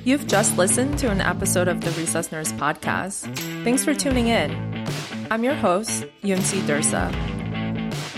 You've 0.07 0.29
just 0.29 0.57
listened 0.57 1.01
to 1.01 1.11
an 1.11 1.21
episode 1.21 1.67
of 1.67 1.81
the 1.81 1.91
Resus 1.91 2.31
Nurse 2.31 2.53
podcast. 2.53 3.27
Thanks 3.65 3.85
for 3.85 3.93
tuning 3.93 4.29
in. 4.29 4.87
I'm 5.33 5.43
your 5.43 5.57
host, 5.57 6.05
Yunsi 6.23 6.61
Dursa. 6.61 7.11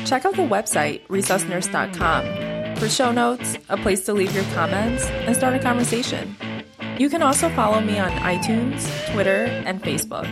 Check 0.06 0.26
out 0.26 0.36
the 0.36 0.42
website, 0.42 1.06
resusnurse.com, 1.06 2.76
for 2.76 2.90
show 2.90 3.10
notes, 3.10 3.56
a 3.70 3.78
place 3.78 4.04
to 4.04 4.12
leave 4.12 4.34
your 4.34 4.44
comments, 4.52 5.06
and 5.06 5.34
start 5.34 5.54
a 5.54 5.58
conversation. 5.58 6.36
You 6.98 7.08
can 7.08 7.22
also 7.22 7.48
follow 7.48 7.80
me 7.80 7.98
on 7.98 8.10
iTunes, 8.10 8.86
Twitter, 9.10 9.46
and 9.46 9.82
Facebook. 9.82 10.28